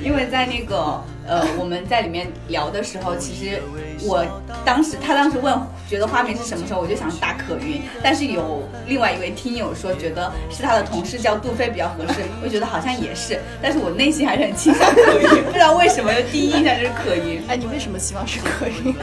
[0.00, 3.60] 因为在那个呃我们在里面聊的时候，其实
[4.06, 4.24] 我
[4.64, 5.52] 当时他当时问
[5.90, 17.42] 觉得花名是什么时候，我就想打可云，但是有另外一位听友说觉得是他的同事叫杜飞比较合适，我觉得好像也是，但是我内心还是很倾向可云，不知道为什么，就第一印象就是可云。
[17.48, 18.94] 哎， 你为什么希望是可云？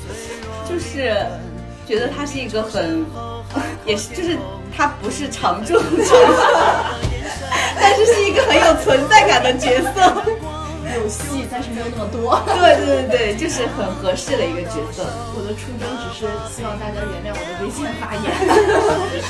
[0.66, 1.14] 就是
[1.92, 3.04] 觉得他是一个很，
[3.84, 4.38] 也是就是
[4.74, 6.14] 他不是常驻角色，
[7.78, 10.24] 但是是一个很有存在感的角色。
[10.94, 12.40] 有戏，但是没有那么多。
[12.48, 15.04] 对对对对，就是很合适的一个角色。
[15.36, 18.24] 我的初衷只是希望大家原谅我的危险发言，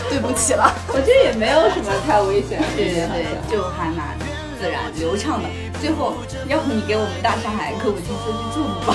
[0.08, 0.72] 对不起了。
[0.88, 4.18] 我觉得也没有什么太危险的对对对，就还蛮
[4.60, 5.48] 自然流畅的。
[5.80, 6.14] 最后，
[6.46, 8.94] 要不你给我们大上海歌舞厅说句祝福吧。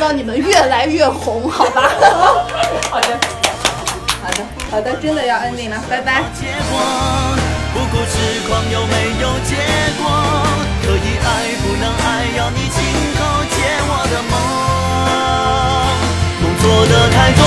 [0.00, 1.82] 希望你们越来越红，好吧？
[2.90, 3.18] 好的，
[4.22, 6.22] 好的，好的，真的要 ending 了，拜拜。
[6.40, 6.80] 结果，
[7.74, 8.16] 不顾痴
[8.48, 9.56] 狂有没有结
[10.00, 10.08] 果？
[10.80, 11.28] 可以爱
[11.60, 12.80] 不能爱，要你亲
[13.12, 13.20] 口
[13.50, 14.40] 解我的梦。
[16.40, 17.44] 梦做的太多，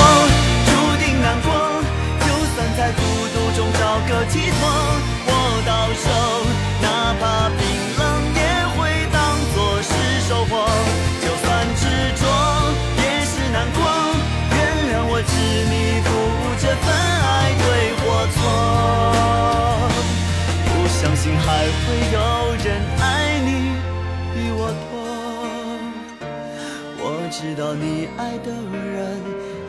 [27.56, 29.22] 知道你爱的人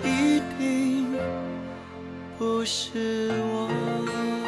[0.03, 1.07] 一定
[2.39, 4.44] 不是我。